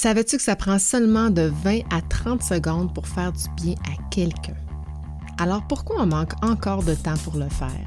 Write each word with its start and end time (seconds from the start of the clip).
Savais-tu 0.00 0.36
que 0.36 0.42
ça 0.44 0.54
prend 0.54 0.78
seulement 0.78 1.28
de 1.28 1.52
20 1.64 1.80
à 1.90 2.00
30 2.00 2.40
secondes 2.40 2.94
pour 2.94 3.08
faire 3.08 3.32
du 3.32 3.48
bien 3.60 3.74
à 3.90 4.00
quelqu'un? 4.12 4.54
Alors 5.38 5.66
pourquoi 5.66 6.02
on 6.02 6.06
manque 6.06 6.34
encore 6.44 6.84
de 6.84 6.94
temps 6.94 7.16
pour 7.24 7.34
le 7.34 7.48
faire? 7.48 7.82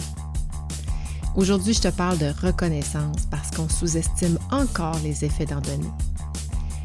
Aujourd'hui, 1.38 1.74
je 1.74 1.80
te 1.80 1.88
parle 1.88 2.18
de 2.18 2.34
reconnaissance 2.46 3.28
parce 3.32 3.50
qu'on 3.52 3.70
sous-estime 3.70 4.38
encore 4.52 5.00
les 5.06 5.24
effets 5.24 5.46
d'en 5.46 5.62
donner. 5.62 5.90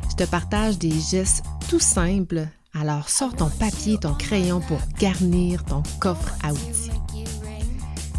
Je 0.08 0.14
te 0.14 0.30
partage 0.30 0.78
des 0.78 0.92
gestes 0.92 1.42
tout 1.68 1.80
simples, 1.80 2.46
alors 2.72 3.08
sors 3.08 3.34
ton 3.34 3.50
papier 3.50 3.94
et 3.94 3.98
ton 3.98 4.14
crayon 4.14 4.60
pour 4.60 4.78
garnir 4.96 5.64
ton 5.64 5.82
coffre 5.98 6.36
à 6.44 6.52
outils. 6.52 6.92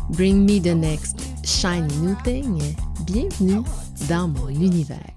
Bring 0.10 0.44
me 0.44 0.60
the 0.60 0.76
next 0.76 1.21
shiny 1.46 1.88
new 2.02 2.18
thing. 2.26 2.62
Bienvenue 3.05 3.64
dans 4.10 4.28
mon 4.28 4.50
univers. 4.50 5.16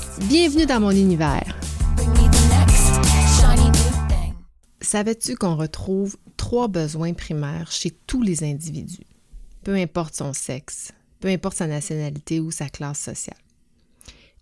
Bienvenue 0.19 0.65
dans 0.65 0.79
mon 0.79 0.91
univers. 0.91 1.57
Savais-tu 4.81 5.35
qu'on 5.35 5.55
retrouve 5.55 6.17
trois 6.37 6.67
besoins 6.67 7.13
primaires 7.13 7.71
chez 7.71 7.91
tous 7.91 8.21
les 8.21 8.43
individus, 8.43 9.05
peu 9.63 9.75
importe 9.75 10.15
son 10.15 10.33
sexe, 10.33 10.91
peu 11.19 11.29
importe 11.29 11.57
sa 11.57 11.67
nationalité 11.67 12.39
ou 12.39 12.51
sa 12.51 12.67
classe 12.67 12.99
sociale? 12.99 13.37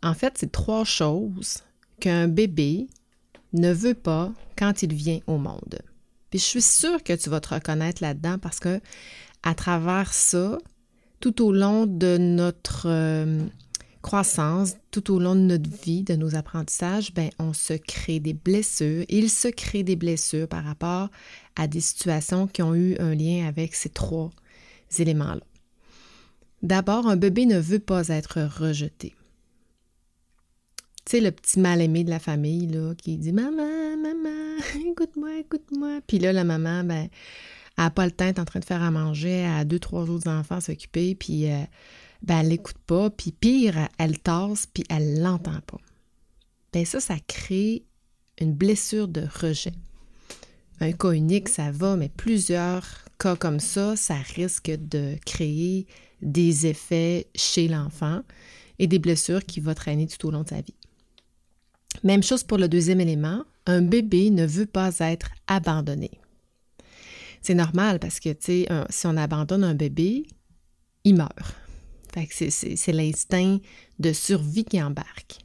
En 0.01 0.13
fait, 0.13 0.33
c'est 0.37 0.51
trois 0.51 0.85
choses 0.85 1.63
qu'un 1.99 2.27
bébé 2.27 2.87
ne 3.53 3.71
veut 3.71 3.93
pas 3.93 4.31
quand 4.57 4.81
il 4.81 4.93
vient 4.93 5.19
au 5.27 5.37
monde. 5.37 5.79
Puis 6.29 6.39
je 6.39 6.45
suis 6.45 6.61
sûre 6.61 7.03
que 7.03 7.13
tu 7.13 7.29
vas 7.29 7.39
te 7.39 7.53
reconnaître 7.53 8.01
là-dedans 8.01 8.37
parce 8.39 8.59
que 8.59 8.81
à 9.43 9.53
travers 9.53 10.13
ça, 10.13 10.57
tout 11.19 11.43
au 11.43 11.51
long 11.51 11.85
de 11.85 12.17
notre 12.17 12.87
euh, 12.87 13.45
croissance, 14.01 14.75
tout 14.91 15.13
au 15.13 15.19
long 15.19 15.35
de 15.35 15.41
notre 15.41 15.69
vie, 15.69 16.03
de 16.03 16.15
nos 16.15 16.35
apprentissages, 16.35 17.13
ben 17.13 17.29
on 17.39 17.53
se 17.53 17.73
crée 17.73 18.19
des 18.19 18.33
blessures. 18.33 19.05
Il 19.09 19.29
se 19.29 19.47
crée 19.47 19.83
des 19.83 19.95
blessures 19.95 20.47
par 20.47 20.63
rapport 20.63 21.09
à 21.55 21.67
des 21.67 21.81
situations 21.81 22.47
qui 22.47 22.61
ont 22.61 22.75
eu 22.75 22.95
un 22.99 23.13
lien 23.13 23.47
avec 23.47 23.75
ces 23.75 23.89
trois 23.89 24.29
éléments-là. 24.97 25.41
D'abord, 26.61 27.07
un 27.07 27.15
bébé 27.15 27.45
ne 27.45 27.59
veut 27.59 27.79
pas 27.79 28.07
être 28.09 28.41
rejeté. 28.41 29.15
Tu 31.05 31.17
sais, 31.17 31.21
le 31.21 31.31
petit 31.31 31.59
mal-aimé 31.59 32.03
de 32.03 32.09
la 32.09 32.19
famille, 32.19 32.67
là, 32.67 32.93
qui 32.95 33.17
dit 33.17 33.31
Maman, 33.31 33.97
maman, 33.97 34.57
écoute-moi, 34.91 35.39
écoute-moi. 35.39 36.01
Puis 36.05 36.19
là, 36.19 36.33
la 36.33 36.43
maman, 36.43 36.83
ben, 36.83 37.09
elle 37.77 37.83
n'a 37.85 37.89
pas 37.89 38.05
le 38.05 38.11
temps, 38.11 38.25
est 38.25 38.39
en 38.39 38.45
train 38.45 38.59
de 38.59 38.65
faire 38.65 38.83
à 38.83 38.91
manger, 38.91 39.45
à 39.45 39.63
deux, 39.63 39.79
trois 39.79 40.09
autres 40.09 40.29
enfants 40.29 40.59
s'occuper, 40.59 41.15
puis 41.15 41.49
euh, 41.49 41.63
ben, 42.21 42.39
elle 42.39 42.49
l'écoute 42.49 42.77
pas. 42.85 43.09
Puis 43.09 43.31
pire, 43.31 43.89
elle 43.97 44.19
tasse, 44.19 44.65
puis 44.65 44.83
elle 44.89 45.21
l'entend 45.21 45.61
pas. 45.65 45.79
Ben 46.73 46.85
ça, 46.85 46.99
ça 46.99 47.15
crée 47.27 47.83
une 48.39 48.53
blessure 48.53 49.07
de 49.07 49.25
rejet. 49.41 49.73
Un 50.79 50.91
cas 50.93 51.11
unique, 51.11 51.49
ça 51.49 51.71
va, 51.71 51.95
mais 51.95 52.09
plusieurs 52.09 53.05
cas 53.17 53.35
comme 53.35 53.59
ça, 53.59 53.95
ça 53.95 54.15
risque 54.15 54.71
de 54.71 55.15
créer 55.25 55.87
des 56.21 56.67
effets 56.67 57.27
chez 57.35 57.67
l'enfant 57.67 58.21
et 58.77 58.87
des 58.87 58.99
blessures 58.99 59.45
qui 59.45 59.59
vont 59.59 59.73
traîner 59.73 60.07
tout 60.07 60.27
au 60.27 60.31
long 60.31 60.43
de 60.43 60.49
sa 60.49 60.61
vie. 60.61 60.75
Même 62.03 62.23
chose 62.23 62.43
pour 62.43 62.57
le 62.57 62.69
deuxième 62.69 63.01
élément, 63.01 63.43
un 63.65 63.81
bébé 63.81 64.29
ne 64.29 64.45
veut 64.45 64.65
pas 64.65 64.99
être 64.99 65.31
abandonné. 65.47 66.11
C'est 67.41 67.55
normal 67.55 67.99
parce 67.99 68.19
que, 68.19 68.29
tu 68.29 68.65
sais, 68.65 68.67
si 68.89 69.07
on 69.07 69.17
abandonne 69.17 69.63
un 69.63 69.75
bébé, 69.75 70.25
il 71.03 71.15
meurt. 71.15 71.55
C'est 72.29 72.91
l'instinct 72.91 73.59
de 73.99 74.13
survie 74.13 74.65
qui 74.65 74.81
embarque. 74.81 75.39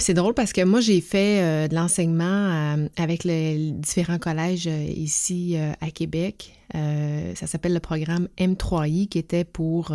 C'est 0.00 0.14
drôle 0.14 0.32
parce 0.32 0.54
que 0.54 0.64
moi, 0.64 0.80
j'ai 0.80 1.02
fait 1.02 1.42
euh, 1.42 1.68
de 1.68 1.74
l'enseignement 1.74 2.24
euh, 2.24 2.88
avec 2.96 3.22
les 3.24 3.70
différents 3.72 4.18
collèges 4.18 4.66
euh, 4.66 4.82
ici 4.82 5.56
à 5.80 5.90
Québec. 5.90 6.54
ça 6.72 7.46
s'appelle 7.46 7.74
le 7.74 7.80
programme 7.80 8.28
M3I 8.38 9.08
qui 9.08 9.18
était 9.18 9.44
pour 9.44 9.92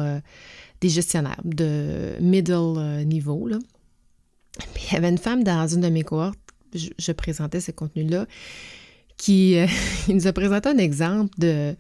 des 0.82 0.90
gestionnaires 0.90 1.42
de 1.44 2.18
middle 2.20 3.04
niveau. 3.06 3.50
Il 3.50 4.94
y 4.94 4.96
avait 4.96 5.10
une 5.10 5.18
femme 5.18 5.44
dans 5.44 5.68
une 5.68 5.82
de 5.82 5.90
mes 5.90 6.04
cohortes, 6.04 6.38
je, 6.74 7.12
présentais 7.14 7.62
ce 7.62 7.72
contenu-là, 7.72 8.28
qui 9.18 9.56
nous 10.10 10.28
a 10.28 10.34
présenté 10.34 10.70
un 10.70 10.78
exemple 10.78 11.34
de 11.40 11.76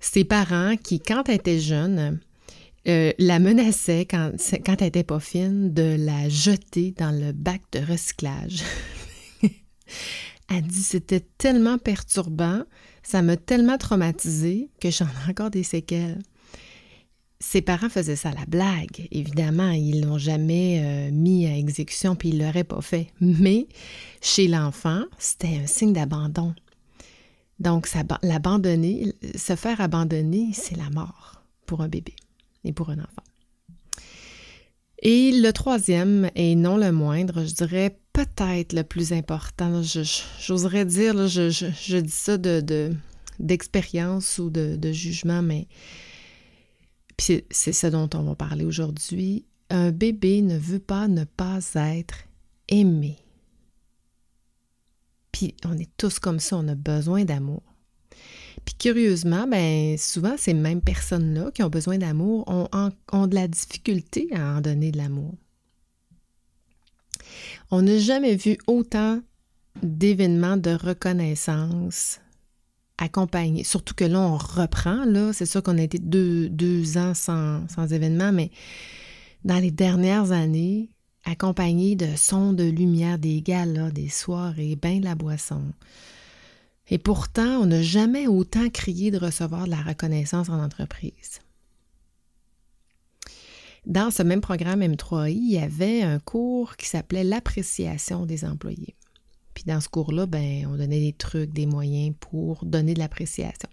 ses 0.00 0.24
parents 0.24 0.76
qui, 0.76 1.00
quand 1.00 1.28
elle 1.28 1.36
était 1.36 1.58
jeune, 1.58 2.20
euh, 2.86 3.12
la 3.18 3.38
menaçaient, 3.38 4.04
quand, 4.04 4.32
quand 4.64 4.76
elle 4.80 4.86
n'était 4.86 5.04
pas 5.04 5.20
fine, 5.20 5.72
de 5.72 5.96
la 5.98 6.28
jeter 6.28 6.92
dans 6.92 7.10
le 7.10 7.32
bac 7.32 7.62
de 7.72 7.80
recyclage. 7.80 8.62
elle 9.42 10.62
dit 10.62 10.82
c'était 10.82 11.24
tellement 11.38 11.78
perturbant, 11.78 12.62
ça 13.02 13.22
m'a 13.22 13.36
tellement 13.36 13.78
traumatisée 13.78 14.70
que 14.80 14.90
j'en 14.90 15.06
ai 15.06 15.30
encore 15.30 15.50
des 15.50 15.62
séquelles 15.62 16.20
ses 17.40 17.60
parents 17.60 17.90
faisaient 17.90 18.16
ça 18.16 18.30
à 18.30 18.34
la 18.34 18.46
blague, 18.46 19.06
évidemment, 19.10 19.70
ils 19.70 20.00
l'ont 20.00 20.16
jamais 20.16 20.80
euh, 20.82 21.10
mis 21.12 21.46
à 21.46 21.56
exécution 21.56 22.16
puis 22.16 22.30
ils 22.30 22.38
l'auraient 22.38 22.64
pas 22.64 22.80
fait. 22.80 23.08
Mais 23.20 23.68
chez 24.22 24.48
l'enfant, 24.48 25.02
c'était 25.18 25.60
un 25.62 25.66
signe 25.66 25.92
d'abandon. 25.92 26.54
Donc, 27.60 27.88
l'abandonner, 28.22 29.12
se 29.36 29.56
faire 29.56 29.80
abandonner, 29.80 30.50
c'est 30.54 30.76
la 30.76 30.88
mort 30.90 31.42
pour 31.66 31.82
un 31.82 31.88
bébé 31.88 32.14
et 32.64 32.72
pour 32.72 32.90
un 32.90 32.98
enfant. 32.98 33.22
Et 35.02 35.32
le 35.32 35.52
troisième, 35.52 36.30
et 36.34 36.54
non 36.54 36.78
le 36.78 36.90
moindre, 36.90 37.44
je 37.44 37.54
dirais 37.54 37.98
peut-être 38.14 38.72
le 38.72 38.84
plus 38.84 39.12
important, 39.12 39.82
j'oserais 39.82 40.86
dire, 40.86 41.28
je, 41.28 41.98
dis 41.98 42.10
ça 42.10 42.38
d'expérience 43.38 44.40
de, 44.40 44.42
ou 44.44 44.50
de, 44.78 44.92
jugement, 44.92 45.42
mais 45.42 45.68
c'est 47.18 47.44
ce 47.50 47.86
dont 47.88 48.08
on 48.14 48.22
va 48.22 48.34
parler 48.34 48.64
aujourd'hui. 48.64 49.44
Un 49.68 49.90
bébé 49.90 50.40
ne 50.40 50.56
veut 50.56 50.78
pas 50.78 51.08
ne 51.08 51.24
pas 51.24 51.58
être 51.74 52.24
aimé. 52.68 53.18
Puis 55.32 55.54
on 55.66 55.76
est 55.76 55.90
tous 55.98 56.18
comme 56.18 56.40
ça, 56.40 56.56
on 56.56 56.68
a 56.68 56.74
besoin 56.74 57.24
d'amour. 57.24 57.73
Puis 58.64 58.74
curieusement, 58.74 59.46
ben 59.46 59.96
souvent 59.98 60.36
ces 60.36 60.54
mêmes 60.54 60.80
personnes-là 60.80 61.50
qui 61.52 61.62
ont 61.62 61.68
besoin 61.68 61.98
d'amour 61.98 62.44
ont, 62.48 63.26
de 63.26 63.34
la 63.34 63.48
difficulté 63.48 64.28
à 64.34 64.56
en 64.56 64.60
donner 64.60 64.90
de 64.90 64.98
l'amour. 64.98 65.34
On 67.70 67.82
n'a 67.82 67.98
jamais 67.98 68.36
vu 68.36 68.58
autant 68.66 69.20
d'événements 69.82 70.56
de 70.56 70.70
reconnaissance 70.70 72.20
accompagner. 72.98 73.64
Surtout 73.64 73.94
que 73.94 74.04
là, 74.04 74.20
on 74.20 74.36
reprend, 74.36 75.04
là. 75.04 75.32
C'est 75.32 75.46
sûr 75.46 75.62
qu'on 75.62 75.78
a 75.78 75.82
été 75.82 75.98
deux, 75.98 76.96
ans 76.96 77.14
sans, 77.14 77.66
sans 77.68 77.92
événement, 77.92 78.32
mais 78.32 78.50
dans 79.44 79.58
les 79.58 79.72
dernières 79.72 80.30
années, 80.32 80.90
accompagné 81.24 81.96
de 81.96 82.16
sons 82.16 82.52
de 82.52 82.64
lumière, 82.64 83.18
des 83.18 83.42
galas, 83.42 83.90
des 83.90 84.08
soirées, 84.08 84.76
ben 84.80 85.00
de 85.00 85.04
la 85.04 85.14
boisson. 85.14 85.62
Et 86.90 86.98
pourtant, 86.98 87.58
on 87.60 87.66
n'a 87.66 87.82
jamais 87.82 88.26
autant 88.26 88.68
crié 88.68 89.10
de 89.10 89.18
recevoir 89.18 89.64
de 89.64 89.70
la 89.70 89.82
reconnaissance 89.82 90.48
en 90.48 90.62
entreprise. 90.62 91.40
Dans 93.86 94.10
ce 94.10 94.22
même 94.22 94.40
programme 94.40 94.80
M3I, 94.80 95.32
il 95.32 95.52
y 95.52 95.58
avait 95.58 96.02
un 96.02 96.18
cours 96.18 96.76
qui 96.76 96.86
s'appelait 96.86 97.24
l'appréciation 97.24 98.24
des 98.26 98.44
employés. 98.44 98.94
Puis 99.52 99.64
dans 99.64 99.80
ce 99.80 99.88
cours-là, 99.88 100.26
ben, 100.26 100.66
on 100.66 100.76
donnait 100.76 101.00
des 101.00 101.12
trucs, 101.12 101.52
des 101.52 101.66
moyens 101.66 102.14
pour 102.18 102.64
donner 102.64 102.94
de 102.94 102.98
l'appréciation. 102.98 103.68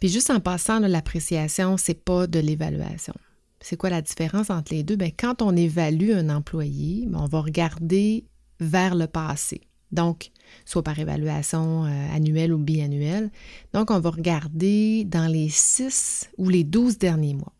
Puis 0.00 0.08
juste 0.08 0.30
en 0.30 0.40
passant, 0.40 0.78
l'appréciation, 0.80 1.76
c'est 1.76 2.02
pas 2.02 2.26
de 2.26 2.38
l'évaluation. 2.38 3.14
C'est 3.60 3.76
quoi 3.76 3.90
la 3.90 4.02
différence 4.02 4.50
entre 4.50 4.72
les 4.72 4.84
deux? 4.84 4.96
Bien, 4.96 5.10
quand 5.10 5.42
on 5.42 5.56
évalue 5.56 6.12
un 6.12 6.30
employé, 6.30 7.06
ben, 7.06 7.20
on 7.20 7.26
va 7.26 7.40
regarder 7.40 8.24
vers 8.60 8.94
le 8.94 9.06
passé. 9.06 9.67
Donc, 9.92 10.30
soit 10.64 10.82
par 10.82 10.98
évaluation 10.98 11.84
euh, 11.84 12.14
annuelle 12.14 12.52
ou 12.52 12.58
biannuelle. 12.58 13.30
Donc, 13.72 13.90
on 13.90 14.00
va 14.00 14.10
regarder 14.10 15.04
dans 15.04 15.26
les 15.26 15.48
six 15.48 16.28
ou 16.36 16.48
les 16.48 16.64
douze 16.64 16.98
derniers 16.98 17.34
mois. 17.34 17.52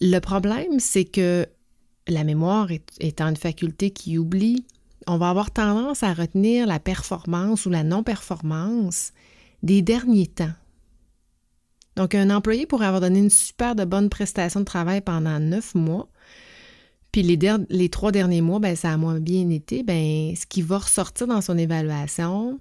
Le 0.00 0.18
problème, 0.20 0.78
c'est 0.78 1.04
que 1.04 1.46
la 2.06 2.24
mémoire 2.24 2.68
étant 3.00 3.28
une 3.28 3.36
faculté 3.36 3.90
qui 3.90 4.16
oublie, 4.16 4.64
on 5.06 5.18
va 5.18 5.30
avoir 5.30 5.50
tendance 5.50 6.02
à 6.02 6.14
retenir 6.14 6.66
la 6.66 6.78
performance 6.78 7.66
ou 7.66 7.70
la 7.70 7.82
non-performance 7.82 9.12
des 9.62 9.82
derniers 9.82 10.26
temps. 10.26 10.52
Donc, 11.96 12.14
un 12.14 12.30
employé 12.30 12.64
pourrait 12.64 12.86
avoir 12.86 13.00
donné 13.00 13.18
une 13.18 13.30
super 13.30 13.74
bonne 13.74 14.08
prestation 14.08 14.60
de 14.60 14.64
travail 14.64 15.00
pendant 15.00 15.40
neuf 15.40 15.74
mois, 15.74 16.08
puis 17.18 17.36
les, 17.68 17.88
trois 17.88 18.12
derniers 18.12 18.42
mois, 18.42 18.60
ben, 18.60 18.76
ça 18.76 18.92
a 18.92 18.96
moins 18.96 19.18
bien 19.18 19.50
été. 19.50 19.82
Ben, 19.82 20.36
ce 20.36 20.46
qui 20.46 20.62
va 20.62 20.78
ressortir 20.78 21.26
dans 21.26 21.40
son 21.40 21.58
évaluation, 21.58 22.60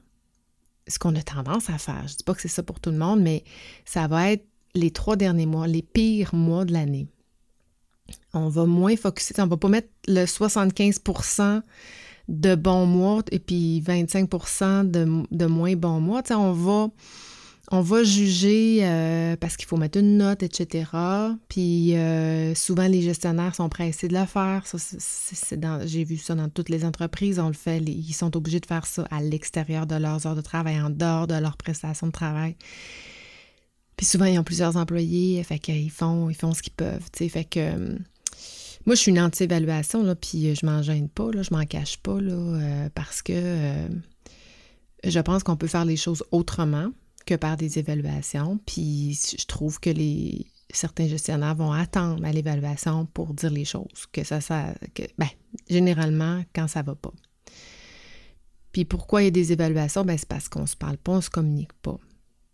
ce 0.88 0.98
qu'on 0.98 1.16
a 1.16 1.22
tendance 1.22 1.70
à 1.70 1.78
faire, 1.78 2.08
je 2.08 2.14
ne 2.14 2.18
dis 2.18 2.24
pas 2.26 2.34
que 2.34 2.42
c'est 2.42 2.48
ça 2.48 2.64
pour 2.64 2.80
tout 2.80 2.90
le 2.90 2.98
monde, 2.98 3.22
mais 3.22 3.44
ça 3.86 4.08
va 4.08 4.32
être 4.32 4.46
les 4.74 4.90
trois 4.90 5.16
derniers 5.16 5.46
mois, 5.46 5.68
les 5.68 5.84
pires 5.84 6.34
mois 6.34 6.66
de 6.66 6.74
l'année. 6.74 7.08
On 8.34 8.50
va 8.50 8.66
moins 8.66 8.96
focuser, 8.96 9.36
on 9.38 9.46
va 9.48 9.58
pas 9.58 9.70
mettre 9.70 9.90
le 10.08 10.26
75% 10.26 11.62
de 12.28 12.56
bons 12.56 12.88
mois 12.88 13.22
et 13.32 13.40
puis 13.40 13.82
25 13.82 14.30
de, 14.86 15.24
de 15.30 15.46
moins 15.46 15.76
bons 15.76 16.00
mois. 16.00 16.24
on 16.32 16.52
va 16.52 16.90
on 17.70 17.82
va 17.82 18.04
juger 18.04 18.80
euh, 18.82 19.36
parce 19.36 19.58
qu'il 19.58 19.68
faut 19.68 19.76
mettre 19.76 20.00
une 20.00 20.18
note, 20.18 20.42
etc. 20.42 20.90
Puis 21.50 21.96
euh, 21.96 22.56
souvent, 22.56 22.88
les 22.88 23.02
gestionnaires 23.02 23.56
sont 23.56 23.68
pressés 23.68 24.08
de 24.08 24.18
le 24.18 24.26
faire. 24.26 24.64
j'ai 25.86 26.04
vu 26.06 26.18
ça 26.18 26.34
dans 26.36 26.48
toutes 26.48 26.70
les 26.70 26.86
entreprises. 26.86 27.40
On 27.40 27.48
le 27.48 27.54
fait. 27.54 27.80
ils 27.80 28.14
sont 28.14 28.38
obligés 28.38 28.62
de 28.62 28.66
faire 28.66 28.86
ça 28.86 29.06
à 29.12 29.22
l'extérieur 29.22 29.86
de 29.86 29.96
leurs 29.96 30.26
heures 30.26 30.36
de 30.36 30.42
travail, 30.42 30.80
en 30.80 30.90
dehors 30.90 31.28
de 31.28 31.36
leurs 31.36 31.58
prestations 31.58 32.08
de 32.08 32.14
travail. 32.14 32.56
Puis 33.98 34.06
souvent, 34.06 34.26
ils 34.26 34.40
ont 34.40 34.46
plusieurs 34.46 34.78
employés. 34.78 35.44
Fait 35.44 35.60
qu'ils 35.60 35.92
font, 35.92 36.30
ils 36.30 36.36
font 36.36 36.54
ce 36.54 36.62
qu'ils 36.62 36.74
peuvent. 36.74 37.04
Fait 37.14 37.44
que 37.44 37.60
euh, 37.60 37.98
moi, 38.86 38.96
je 38.96 39.02
suis 39.02 39.12
une 39.12 39.20
anti-évaluation, 39.20 40.04
là, 40.04 40.16
puis 40.16 40.56
je 40.56 40.66
m'en 40.66 40.82
gêne 40.82 41.10
pas, 41.10 41.32
là, 41.34 41.44
je 41.44 41.54
m'en 41.54 41.66
cache 41.66 41.98
pas, 41.98 42.22
là, 42.22 42.88
parce 42.96 43.22
que 43.22 43.90
je 45.04 45.20
pense 45.20 45.44
qu'on 45.44 45.58
peut 45.58 45.68
faire 45.68 45.84
les 45.84 45.98
choses 45.98 46.24
autrement 46.32 46.92
que 47.28 47.36
par 47.36 47.58
des 47.58 47.78
évaluations. 47.78 48.60
Puis 48.66 49.20
je 49.38 49.46
trouve 49.46 49.80
que 49.80 49.92
les 49.92 50.48
certains 50.72 51.08
gestionnaires 51.08 51.56
vont 51.56 51.72
attendre 51.72 52.26
à 52.26 52.32
l'évaluation 52.32 53.06
pour 53.06 53.34
dire 53.34 53.52
les 53.52 53.66
choses, 53.66 54.06
que 54.12 54.24
ça, 54.24 54.42
ça 54.42 54.74
que, 54.94 55.04
ben, 55.18 55.30
généralement, 55.70 56.44
quand 56.54 56.68
ça 56.68 56.82
va 56.82 56.96
pas. 56.96 57.14
Puis 58.72 58.86
pourquoi 58.86 59.22
il 59.22 59.26
y 59.26 59.28
a 59.28 59.32
des 59.32 59.54
évaluations? 59.54 60.04
Ben, 60.04 60.18
c'est 60.18 60.28
parce 60.28 60.50
qu'on 60.50 60.66
se 60.66 60.76
parle 60.76 60.98
pas, 60.98 61.14
on 61.14 61.22
se 61.22 61.30
communique 61.30 61.74
pas. 61.74 61.98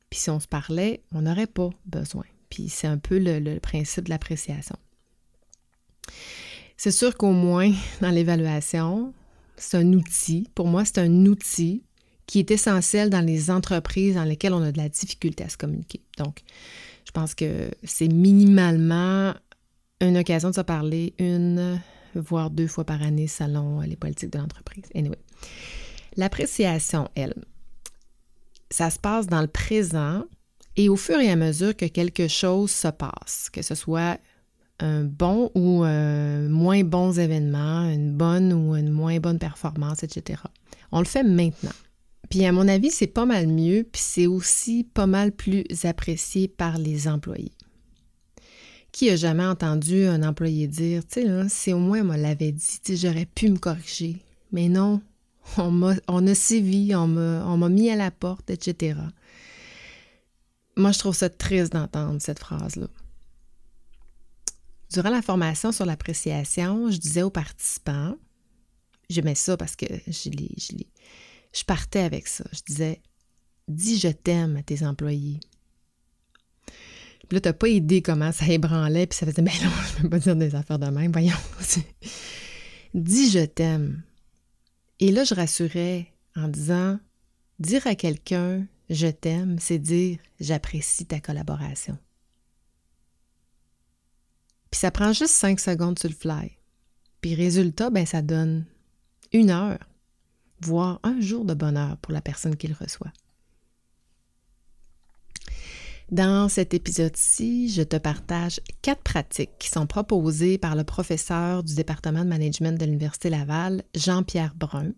Puis 0.09 0.19
si 0.19 0.29
on 0.29 0.39
se 0.39 0.47
parlait, 0.47 1.03
on 1.11 1.23
n'aurait 1.23 1.47
pas 1.47 1.69
besoin. 1.85 2.25
Puis 2.49 2.69
c'est 2.69 2.87
un 2.87 2.97
peu 2.97 3.17
le, 3.17 3.39
le 3.39 3.59
principe 3.59 4.05
de 4.05 4.09
l'appréciation. 4.09 4.77
C'est 6.77 6.91
sûr 6.91 7.15
qu'au 7.15 7.31
moins 7.31 7.71
dans 8.01 8.09
l'évaluation, 8.09 9.13
c'est 9.55 9.77
un 9.77 9.93
outil. 9.93 10.49
Pour 10.53 10.67
moi, 10.67 10.85
c'est 10.85 10.99
un 10.99 11.25
outil 11.25 11.83
qui 12.27 12.39
est 12.39 12.51
essentiel 12.51 13.09
dans 13.09 13.25
les 13.25 13.51
entreprises 13.51 14.15
dans 14.15 14.23
lesquelles 14.23 14.53
on 14.53 14.61
a 14.61 14.71
de 14.71 14.77
la 14.77 14.89
difficulté 14.89 15.43
à 15.43 15.49
se 15.49 15.57
communiquer. 15.57 16.01
Donc, 16.17 16.41
je 17.05 17.11
pense 17.11 17.35
que 17.35 17.69
c'est 17.83 18.07
minimalement 18.07 19.33
une 20.01 20.17
occasion 20.17 20.49
de 20.49 20.55
se 20.55 20.61
parler 20.61 21.13
une, 21.19 21.79
voire 22.15 22.49
deux 22.49 22.67
fois 22.67 22.85
par 22.85 23.01
année 23.01 23.27
selon 23.27 23.81
les 23.81 23.95
politiques 23.95 24.31
de 24.31 24.39
l'entreprise. 24.39 24.85
Anyway, 24.95 25.17
l'appréciation, 26.17 27.09
elle, 27.15 27.33
ça 28.69 28.89
se 28.89 28.99
passe 28.99 29.27
dans 29.27 29.41
le 29.41 29.47
présent 29.47 30.23
et 30.75 30.89
au 30.89 30.95
fur 30.95 31.19
et 31.19 31.29
à 31.29 31.35
mesure 31.35 31.75
que 31.75 31.85
quelque 31.85 32.27
chose 32.27 32.71
se 32.71 32.87
passe, 32.87 33.49
que 33.51 33.61
ce 33.61 33.75
soit 33.75 34.17
un 34.79 35.03
bon 35.03 35.51
ou 35.55 35.83
un 35.83 36.49
moins 36.49 36.83
bon 36.83 37.11
événement, 37.11 37.89
une 37.89 38.11
bonne 38.11 38.51
ou 38.51 38.75
une 38.75 38.89
moins 38.89 39.19
bonne 39.19 39.39
performance, 39.39 40.03
etc. 40.03 40.41
On 40.91 40.99
le 40.99 41.05
fait 41.05 41.23
maintenant. 41.23 41.71
Puis 42.33 42.47
à 42.47 42.51
mon 42.51 42.67
avis, 42.67 42.89
c'est 42.89 43.05
pas 43.05 43.27
mal 43.27 43.45
mieux, 43.45 43.83
puis 43.83 44.01
c'est 44.01 44.25
aussi 44.25 44.83
pas 44.83 45.05
mal 45.05 45.31
plus 45.31 45.65
apprécié 45.83 46.47
par 46.47 46.79
les 46.79 47.07
employés. 47.07 47.51
Qui 48.91 49.11
a 49.11 49.15
jamais 49.15 49.45
entendu 49.45 50.05
un 50.05 50.23
employé 50.23 50.65
dire, 50.65 51.05
tu 51.05 51.21
sais, 51.21 51.47
si 51.47 51.73
au 51.73 51.77
moins 51.77 52.01
on 52.01 52.05
me 52.05 52.17
l'avait 52.17 52.51
dit, 52.51 52.97
j'aurais 52.97 53.27
pu 53.27 53.49
me 53.49 53.59
corriger. 53.59 54.17
Mais 54.51 54.67
non, 54.67 54.99
on, 55.59 56.27
a 56.27 56.33
sévi, 56.33 56.95
on 56.95 57.05
m'a, 57.05 57.45
on 57.45 57.57
m'a 57.57 57.69
mis 57.69 57.91
à 57.91 57.95
la 57.95 58.09
porte, 58.09 58.49
etc. 58.49 58.99
Moi, 60.75 60.91
je 60.91 60.97
trouve 60.97 61.15
ça 61.15 61.29
triste 61.29 61.73
d'entendre 61.73 62.19
cette 62.19 62.39
phrase-là. 62.39 62.87
Durant 64.91 65.11
la 65.11 65.21
formation 65.21 65.71
sur 65.71 65.85
l'appréciation, 65.85 66.89
je 66.89 66.97
disais 66.97 67.21
aux 67.21 67.29
participants, 67.29 68.15
je 69.07 69.21
mets 69.21 69.35
ça 69.35 69.55
parce 69.55 69.75
que 69.75 69.85
je 70.07 70.31
l'ai, 70.31 70.87
je 71.53 71.63
partais 71.63 71.99
avec 71.99 72.27
ça. 72.27 72.43
Je 72.51 72.61
disais, 72.65 73.01
dis 73.67 73.99
je 73.99 74.09
t'aime 74.09 74.57
à 74.57 74.63
tes 74.63 74.85
employés. 74.85 75.39
Puis 77.29 77.37
là, 77.37 77.41
t'as 77.41 77.53
pas 77.53 77.69
idée 77.69 78.01
comment 78.01 78.31
ça 78.31 78.47
ébranlait, 78.47 79.07
puis 79.07 79.17
ça 79.17 79.25
faisait, 79.25 79.41
ben 79.41 79.53
non, 79.63 79.71
je 79.87 80.01
peux 80.01 80.09
pas 80.09 80.19
dire 80.19 80.35
des 80.35 80.55
affaires 80.55 80.79
de 80.79 80.87
même, 80.87 81.11
voyons. 81.11 81.37
dis 82.93 83.31
je 83.31 83.45
t'aime. 83.45 84.03
Et 84.99 85.11
là, 85.11 85.23
je 85.23 85.33
rassurais 85.33 86.11
en 86.35 86.47
disant, 86.47 86.99
dire 87.59 87.85
à 87.87 87.95
quelqu'un 87.95 88.65
je 88.89 89.07
t'aime, 89.07 89.57
c'est 89.59 89.79
dire 89.79 90.19
j'apprécie 90.39 91.05
ta 91.05 91.19
collaboration. 91.19 91.97
Puis 94.71 94.79
ça 94.79 94.91
prend 94.91 95.13
juste 95.13 95.33
cinq 95.33 95.59
secondes 95.59 95.99
sur 95.99 96.09
le 96.09 96.15
fly. 96.15 96.57
Puis 97.21 97.35
résultat, 97.35 97.89
ben 97.89 98.05
ça 98.05 98.21
donne 98.21 98.65
une 99.31 99.49
heure 99.49 99.79
voire 100.63 100.99
un 101.03 101.19
jour 101.19 101.45
de 101.45 101.53
bonheur 101.53 101.97
pour 101.97 102.13
la 102.13 102.21
personne 102.21 102.55
qui 102.55 102.67
le 102.67 102.75
reçoit. 102.79 103.11
Dans 106.11 106.49
cet 106.49 106.73
épisode-ci, 106.73 107.69
je 107.69 107.81
te 107.81 107.95
partage 107.95 108.59
quatre 108.81 109.01
pratiques 109.01 109.57
qui 109.57 109.69
sont 109.69 109.87
proposées 109.87 110.57
par 110.57 110.75
le 110.75 110.83
professeur 110.83 111.63
du 111.63 111.75
département 111.75 112.23
de 112.23 112.29
management 112.29 112.79
de 112.79 112.85
l'Université 112.85 113.29
Laval, 113.29 113.83
Jean-Pierre 113.95 114.53
Brun, 114.55 114.91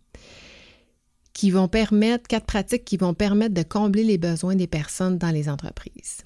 quatre 2.28 2.46
pratiques 2.46 2.86
qui 2.86 2.98
vont 2.98 3.14
permettre 3.14 3.54
de 3.54 3.64
combler 3.64 4.04
les 4.04 4.18
besoins 4.18 4.56
des 4.56 4.68
personnes 4.68 5.18
dans 5.18 5.32
les 5.32 5.50
entreprises. 5.50 6.18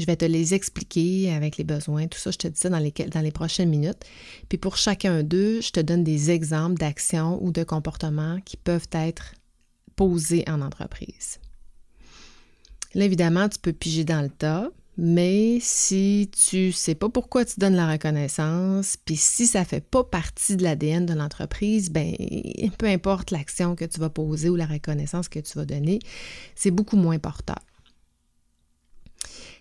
Je 0.00 0.06
vais 0.06 0.16
te 0.16 0.24
les 0.24 0.54
expliquer 0.54 1.30
avec 1.32 1.58
les 1.58 1.64
besoins, 1.64 2.06
tout 2.06 2.18
ça, 2.18 2.30
je 2.30 2.38
te 2.38 2.48
dis 2.48 2.58
ça 2.58 2.70
dans 2.70 2.78
les, 2.78 3.30
prochaines 3.30 3.68
minutes. 3.68 4.02
Puis 4.48 4.56
pour 4.56 4.78
chacun 4.78 5.22
d'eux, 5.22 5.60
je 5.60 5.70
te 5.72 5.80
donne 5.80 6.04
des 6.04 6.30
exemples 6.30 6.78
d'actions 6.78 7.38
ou 7.44 7.52
de 7.52 7.62
comportements 7.64 8.40
qui 8.46 8.56
peuvent 8.56 8.88
être 8.92 9.34
posés 9.96 10.44
en 10.48 10.62
entreprise. 10.62 11.38
Là, 12.94 13.04
évidemment, 13.04 13.48
tu 13.48 13.58
peux 13.58 13.74
piger 13.74 14.04
dans 14.04 14.22
le 14.22 14.30
tas, 14.30 14.70
mais 14.96 15.58
si 15.60 16.30
tu 16.32 16.66
ne 16.68 16.72
sais 16.72 16.94
pas 16.94 17.10
pourquoi 17.10 17.44
tu 17.44 17.60
donnes 17.60 17.76
la 17.76 17.90
reconnaissance, 17.90 18.96
puis 19.04 19.16
si 19.16 19.46
ça 19.46 19.60
ne 19.60 19.64
fait 19.64 19.84
pas 19.84 20.02
partie 20.02 20.56
de 20.56 20.62
l'ADN 20.62 21.04
de 21.04 21.14
l'entreprise, 21.14 21.90
ben 21.90 22.14
peu 22.78 22.86
importe 22.86 23.30
l'action 23.30 23.76
que 23.76 23.84
tu 23.84 24.00
vas 24.00 24.10
poser 24.10 24.48
ou 24.48 24.56
la 24.56 24.66
reconnaissance 24.66 25.28
que 25.28 25.40
tu 25.40 25.58
vas 25.58 25.66
donner, 25.66 26.00
c'est 26.54 26.70
beaucoup 26.70 26.96
moins 26.96 27.18
porteur. 27.18 27.60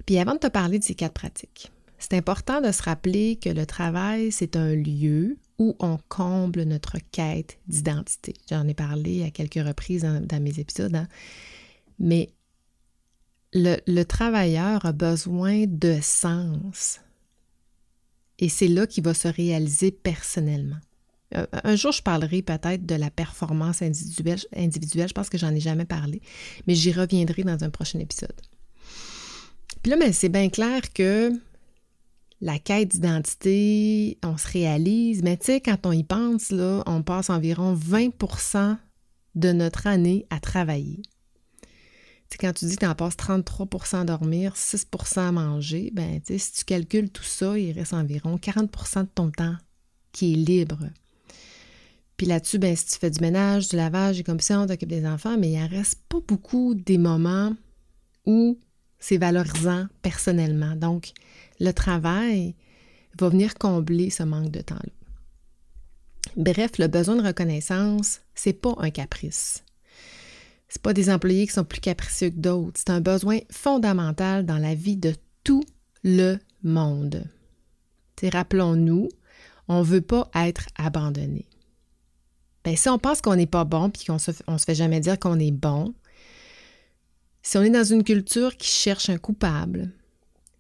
Puis 0.05 0.17
avant 0.17 0.33
de 0.33 0.39
te 0.39 0.47
parler 0.47 0.79
de 0.79 0.83
ces 0.83 0.95
quatre 0.95 1.13
pratiques, 1.13 1.71
c'est 1.97 2.13
important 2.13 2.61
de 2.61 2.71
se 2.71 2.81
rappeler 2.81 3.35
que 3.35 3.49
le 3.49 3.65
travail, 3.65 4.31
c'est 4.31 4.55
un 4.55 4.73
lieu 4.73 5.37
où 5.57 5.75
on 5.79 5.97
comble 6.07 6.63
notre 6.63 6.97
quête 7.11 7.59
d'identité. 7.67 8.33
J'en 8.49 8.67
ai 8.67 8.73
parlé 8.73 9.23
à 9.23 9.29
quelques 9.29 9.65
reprises 9.65 10.03
dans, 10.03 10.41
mes 10.41 10.59
épisodes, 10.59 10.95
hein. 10.95 11.07
mais 11.99 12.29
le, 13.53 13.77
le, 13.85 14.03
travailleur 14.03 14.85
a 14.85 14.93
besoin 14.93 15.65
de 15.67 15.99
sens. 16.01 17.01
Et 18.37 18.47
c'est 18.47 18.69
là 18.69 18.87
qu'il 18.87 19.03
va 19.03 19.13
se 19.13 19.27
réaliser 19.27 19.91
personnellement. 19.91 20.79
Euh, 21.35 21.45
un 21.63 21.75
jour, 21.75 21.91
je 21.91 22.01
parlerai 22.01 22.41
peut-être 22.41 22.85
de 22.85 22.95
la 22.95 23.11
performance 23.11 23.81
individuelle. 23.81 24.39
individuelle. 24.55 25.09
Je 25.09 25.13
pense 25.13 25.29
que 25.29 25.37
j'en 25.37 25.53
ai 25.53 25.59
jamais 25.59 25.85
parlé, 25.85 26.21
mais 26.67 26.75
j'y 26.75 26.91
reviendrai 26.91 27.43
dans 27.43 27.63
un 27.63 27.69
prochain 27.69 27.99
épisode. 27.99 28.39
Puis 29.81 29.91
là, 29.91 29.97
c'est 30.11 30.29
bien 30.29 30.49
clair 30.49 30.93
que 30.93 31.31
la 32.41 32.59
quête 32.59 32.89
d'identité, 32.89 34.17
on 34.23 34.37
se 34.37 34.47
réalise, 34.47 35.23
mais 35.23 35.37
tu 35.37 35.47
sais, 35.47 35.61
quand 35.61 35.85
on 35.85 35.91
y 35.91 36.03
pense, 36.03 36.51
là, 36.51 36.83
on 36.85 37.01
passe 37.01 37.29
environ 37.29 37.75
20% 37.75 38.77
de 39.35 39.51
notre 39.51 39.87
année 39.87 40.25
à 40.29 40.39
travailler. 40.39 41.01
Tu 42.29 42.37
quand 42.37 42.53
tu 42.53 42.65
dis 42.65 42.75
que 42.75 42.81
tu 42.81 42.85
en 42.85 42.95
passes 42.95 43.17
33 43.17 43.67
à 43.93 44.03
dormir, 44.05 44.53
6% 44.55 45.19
à 45.19 45.31
manger, 45.31 45.91
ben, 45.93 46.21
tu 46.21 46.33
sais, 46.33 46.37
si 46.37 46.53
tu 46.53 46.65
calcules 46.65 47.09
tout 47.09 47.23
ça, 47.23 47.57
il 47.57 47.71
reste 47.71 47.93
environ 47.93 48.35
40% 48.37 49.01
de 49.01 49.09
ton 49.13 49.31
temps 49.31 49.55
qui 50.11 50.33
est 50.33 50.35
libre. 50.35 50.89
Puis 52.17 52.27
là-dessus, 52.27 52.59
ben, 52.59 52.75
si 52.75 52.85
tu 52.85 52.99
fais 52.99 53.09
du 53.09 53.19
ménage, 53.19 53.69
du 53.69 53.77
lavage 53.77 54.19
et 54.19 54.23
comme 54.23 54.39
ça, 54.39 54.59
on 54.59 54.67
t'occupe 54.67 54.89
des 54.89 55.05
enfants, 55.05 55.37
mais 55.37 55.51
il 55.51 55.59
en 55.59 55.67
reste 55.67 56.01
pas 56.07 56.19
beaucoup 56.27 56.75
des 56.75 56.97
moments 56.97 57.55
où 58.25 58.59
c'est 58.99 59.17
valorisant 59.17 59.87
personnellement. 60.01 60.75
Donc, 60.75 61.11
le 61.59 61.71
travail 61.71 62.55
va 63.17 63.29
venir 63.29 63.55
combler 63.55 64.09
ce 64.09 64.23
manque 64.23 64.51
de 64.51 64.61
temps-là. 64.61 64.91
Bref, 66.35 66.77
le 66.77 66.87
besoin 66.87 67.15
de 67.15 67.25
reconnaissance, 67.25 68.21
c'est 68.35 68.53
pas 68.53 68.75
un 68.77 68.91
caprice. 68.91 69.63
C'est 70.67 70.81
pas 70.81 70.93
des 70.93 71.09
employés 71.09 71.47
qui 71.47 71.53
sont 71.53 71.63
plus 71.63 71.81
capricieux 71.81 72.29
que 72.29 72.37
d'autres. 72.37 72.77
C'est 72.77 72.91
un 72.91 73.01
besoin 73.01 73.39
fondamental 73.51 74.45
dans 74.45 74.59
la 74.59 74.75
vie 74.75 74.97
de 74.97 75.15
tout 75.43 75.63
le 76.03 76.37
monde. 76.63 77.25
Rappelons-nous, 78.21 79.09
on 79.67 79.79
ne 79.79 79.85
veut 79.85 80.01
pas 80.01 80.29
être 80.35 80.65
abandonné. 80.77 81.45
Ben, 82.63 82.75
si 82.75 82.89
on 82.89 82.99
pense 82.99 83.21
qu'on 83.21 83.35
n'est 83.35 83.47
pas 83.47 83.63
bon 83.63 83.89
puis 83.89 84.05
qu'on 84.05 84.19
se, 84.19 84.31
se 84.33 84.65
fait 84.65 84.75
jamais 84.75 84.99
dire 84.99 85.17
qu'on 85.17 85.39
est 85.39 85.51
bon, 85.51 85.93
si 87.41 87.57
on 87.57 87.63
est 87.63 87.69
dans 87.69 87.83
une 87.83 88.03
culture 88.03 88.57
qui 88.57 88.67
cherche 88.67 89.09
un 89.09 89.17
coupable, 89.17 89.91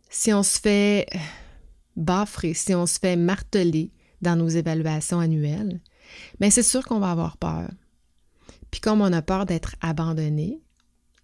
si 0.09 0.33
on 0.33 0.43
se 0.43 0.59
fait 0.59 1.07
euh, 1.13 1.19
baffrer, 1.95 2.53
si 2.53 2.73
on 2.73 2.85
se 2.85 2.99
fait 2.99 3.15
marteler 3.15 3.91
dans 4.21 4.35
nos 4.35 4.47
évaluations 4.47 5.19
annuelles, 5.19 5.79
bien 6.39 6.49
c'est 6.49 6.63
sûr 6.63 6.85
qu'on 6.85 6.99
va 6.99 7.11
avoir 7.11 7.37
peur. 7.37 7.69
Puis 8.71 8.81
comme 8.81 9.01
on 9.01 9.13
a 9.13 9.21
peur 9.21 9.45
d'être 9.45 9.75
abandonné, 9.81 10.61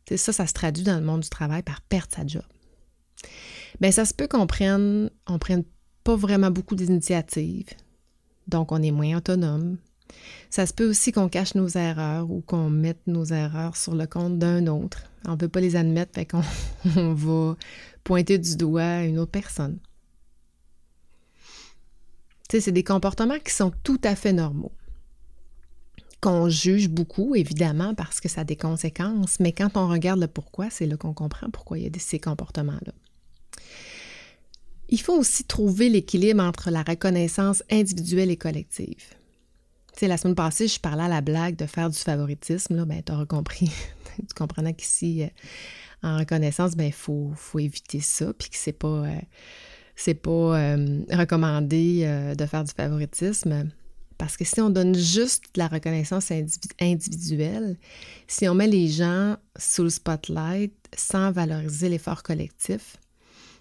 c'est 0.08 0.18
ça, 0.18 0.34
ça 0.34 0.48
se 0.48 0.54
traduit 0.54 0.84
dans 0.84 1.00
le 1.00 1.06
monde 1.06 1.22
du 1.22 1.30
travail 1.30 1.64
par 1.64 1.82
perdre 1.82 2.14
sa 2.16 2.26
job. 2.26 2.44
Bien, 3.80 3.92
ça 3.92 4.06
se 4.06 4.14
peut 4.14 4.28
qu'on 4.28 4.48
prenne, 4.48 5.10
on 5.28 5.40
prenne 5.40 5.64
pas 6.04 6.16
vraiment 6.16 6.52
beaucoup 6.52 6.76
d'initiatives, 6.76 7.70
donc 8.48 8.72
on 8.72 8.82
est 8.82 8.92
moins 8.92 9.18
autonome. 9.18 9.78
Ça 10.50 10.66
se 10.66 10.74
peut 10.74 10.90
aussi 10.90 11.12
qu'on 11.12 11.30
cache 11.30 11.56
nos 11.56 11.68
erreurs 11.68 12.30
ou 12.32 12.42
qu'on 12.42 12.70
mette 12.70 13.08
nos 13.08 13.26
erreurs 13.26 13.76
sur 13.76 13.96
le 13.96 14.08
compte 14.08 14.40
d'un 14.40 14.68
autre. 14.68 15.04
On 15.26 15.36
ne 15.36 15.42
veut 15.42 15.50
pas 15.50 15.60
les 15.60 15.76
admettre, 15.76 16.14
fait 16.14 16.26
qu'on 16.26 16.44
on 16.96 17.14
va 17.14 17.58
pointer 18.04 18.38
du 18.38 18.56
doigt 18.56 19.04
une 19.04 19.20
autre 19.20 19.32
personne. 19.32 19.80
Tu 22.48 22.58
sais, 22.58 22.62
c'est 22.62 22.72
des 22.72 22.84
comportements 22.84 23.40
qui 23.40 23.54
sont 23.54 23.74
tout 23.84 24.00
à 24.04 24.16
fait 24.16 24.34
normaux. 24.34 24.72
Qu'on 26.22 26.48
juge 26.48 26.90
beaucoup, 26.90 27.36
évidemment, 27.36 27.96
parce 27.96 28.20
que 28.20 28.30
ça 28.30 28.42
a 28.42 28.44
des 28.44 28.56
conséquences, 28.56 29.40
mais 29.40 29.52
quand 29.52 29.76
on 29.76 29.88
regarde 29.88 30.20
le 30.20 30.28
pourquoi, 30.28 30.70
c'est 30.70 30.86
là 30.86 30.96
qu'on 30.96 31.14
comprend 31.14 31.50
pourquoi 31.50 31.80
il 31.80 31.84
y 31.84 31.88
a 31.88 32.00
ces 32.00 32.20
comportements-là. 32.20 32.94
Il 34.90 35.02
faut 35.02 35.18
aussi 35.18 35.44
trouver 35.44 35.90
l'équilibre 35.90 36.44
entre 36.44 36.70
la 36.70 36.84
reconnaissance 36.84 37.64
individuelle 37.72 38.30
et 38.30 38.38
collective. 38.38 39.16
La 40.02 40.18
semaine 40.18 40.36
passée, 40.36 40.68
je 40.68 40.80
parlais 40.80 41.04
à 41.04 41.08
la 41.08 41.22
blague 41.22 41.56
de 41.56 41.66
faire 41.66 41.90
du 41.90 41.98
favoritisme. 41.98 42.76
Là, 42.76 42.86
ben, 42.86 43.02
tu 43.06 43.12
auras 43.14 43.26
compris. 43.26 43.72
tu 44.18 44.34
comprends 44.36 44.74
qu'ici, 44.74 45.24
euh, 45.24 45.28
en 46.04 46.20
reconnaissance, 46.20 46.76
ben, 46.76 46.86
il 46.86 46.94
faut, 46.94 47.32
faut, 47.36 47.60
éviter 47.60 48.02
ça, 48.02 48.34
puis 48.34 48.50
que 48.50 48.58
c'est 48.58 48.74
pas, 48.74 48.88
euh, 48.88 49.20
c'est 49.96 50.14
pas 50.14 50.32
euh, 50.32 51.02
recommandé 51.12 52.34
de 52.38 52.46
faire 52.46 52.64
du 52.64 52.74
favoritisme. 52.74 53.70
Parce 54.18 54.38
que 54.38 54.46
si 54.46 54.62
on 54.62 54.70
donne 54.70 54.96
juste 54.96 55.44
la 55.56 55.68
reconnaissance 55.68 56.32
individuelle, 56.80 57.78
si 58.28 58.48
on 58.48 58.56
met 58.56 58.68
les 58.68 58.88
gens 58.88 59.36
sous 59.58 59.84
le 59.84 59.90
spotlight 59.90 60.74
sans 60.96 61.32
valoriser 61.32 61.90
l'effort 61.90 62.24
collectif, 62.24 62.98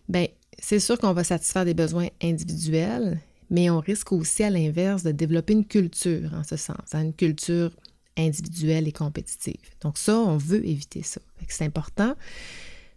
ben 0.09 0.29
c'est 0.61 0.79
sûr 0.79 0.97
qu'on 0.99 1.13
va 1.13 1.25
satisfaire 1.25 1.65
des 1.65 1.75
besoins 1.75 2.07
individuels, 2.23 3.21
mais 3.51 3.71
on 3.71 3.81
risque 3.81 4.13
aussi 4.13 4.43
à 4.43 4.51
l'inverse 4.51 5.03
de 5.03 5.13
développer 5.13 5.53
une 5.53 5.67
culture 5.67 6.33
en 6.35 6.45
ce 6.45 6.57
sens, 6.57 6.77
hein, 6.93 7.03
une 7.03 7.15
culture 7.15 7.71
individuelle 8.17 8.89
et 8.89 8.93
compétitive. 8.93 9.61
Donc 9.81 9.99
ça, 9.99 10.17
on 10.17 10.37
veut 10.37 10.67
éviter 10.67 11.03
ça. 11.03 11.21
C'est 11.49 11.65
important 11.65 12.15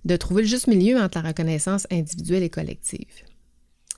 de 0.06 0.16
trouver 0.16 0.44
le 0.44 0.48
juste 0.48 0.68
milieu 0.68 1.00
entre 1.00 1.20
la 1.22 1.30
reconnaissance 1.30 1.88
individuelle 1.92 2.44
et 2.44 2.50
collective. 2.50 3.24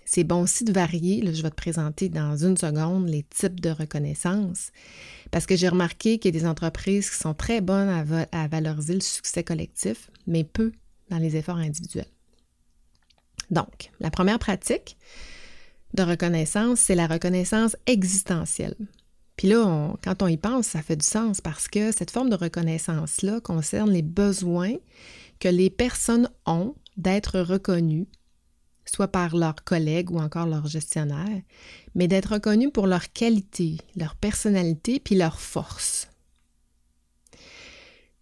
C'est 0.06 0.24
bon 0.24 0.42
aussi 0.42 0.64
de 0.64 0.72
varier, 0.72 1.22
je 1.24 1.44
vais 1.44 1.52
te 1.52 1.56
présenter 1.56 2.10
dans 2.10 2.36
une 2.36 2.58
seconde 2.58 3.08
les 3.08 3.22
types 3.22 3.60
de 3.60 3.70
reconnaissance, 3.70 4.72
parce 5.30 5.46
que 5.46 5.56
j'ai 5.56 5.70
remarqué 5.70 6.18
qu'il 6.18 6.34
y 6.34 6.38
a 6.38 6.40
des 6.40 6.48
entreprises 6.48 7.12
qui 7.12 7.18
sont 7.18 7.36
très 7.36 7.62
bonnes 7.62 7.90
à, 7.90 8.04
à 8.32 8.48
valoriser 8.48 8.96
le 8.96 9.02
succès 9.02 9.44
collectif, 9.44 10.10
mais 10.26 10.44
peu 10.44 10.72
dans 11.12 11.20
les 11.20 11.36
efforts 11.36 11.58
individuels. 11.58 12.08
Donc, 13.52 13.92
la 14.00 14.10
première 14.10 14.40
pratique 14.40 14.98
de 15.94 16.04
reconnaissance, 16.04 16.80
c'est 16.80 16.96
la 16.96 17.08
reconnaissance 17.08 17.76
existentielle. 17.86 18.76
Puis 19.36 19.48
là, 19.48 19.94
quand 20.04 20.22
on 20.22 20.28
y 20.28 20.38
pense, 20.38 20.68
ça 20.68 20.82
fait 20.82 20.98
du 20.98 21.06
sens 21.06 21.40
parce 21.40 21.68
que 21.68 21.92
cette 21.92 22.12
forme 22.12 22.30
de 22.30 22.36
reconnaissance-là 22.36 23.40
concerne 23.40 23.92
les 23.92 24.02
besoins 24.02 24.76
que 25.40 25.48
les 25.48 25.70
personnes 25.70 26.30
ont 26.46 26.76
d'être 26.98 27.40
reconnues, 27.40 28.08
soit 28.86 29.08
par 29.08 29.36
leurs 29.36 29.64
collègues 29.64 30.12
ou 30.12 30.20
encore 30.20 30.46
leurs 30.46 30.68
gestionnaires, 30.68 31.42
mais 31.96 32.08
d'être 32.08 32.34
reconnues 32.34 32.72
pour 32.72 32.86
leur 32.86 33.14
qualité, 33.14 33.78
leur 33.96 34.16
personnalité 34.16 35.00
puis 35.00 35.16
leur 35.16 35.40
force. 35.40 36.10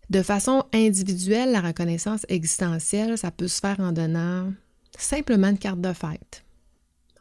De 0.10 0.22
façon 0.22 0.64
individuelle, 0.74 1.52
la 1.52 1.62
reconnaissance 1.62 2.26
existentielle, 2.30 3.18
ça 3.18 3.32
peut 3.32 3.48
se 3.48 3.60
faire 3.60 3.80
en 3.80 3.92
donnant 3.92 4.54
simplement 4.98 5.50
une 5.50 5.58
carte 5.58 5.82
de 5.82 5.94
fête, 5.94 6.46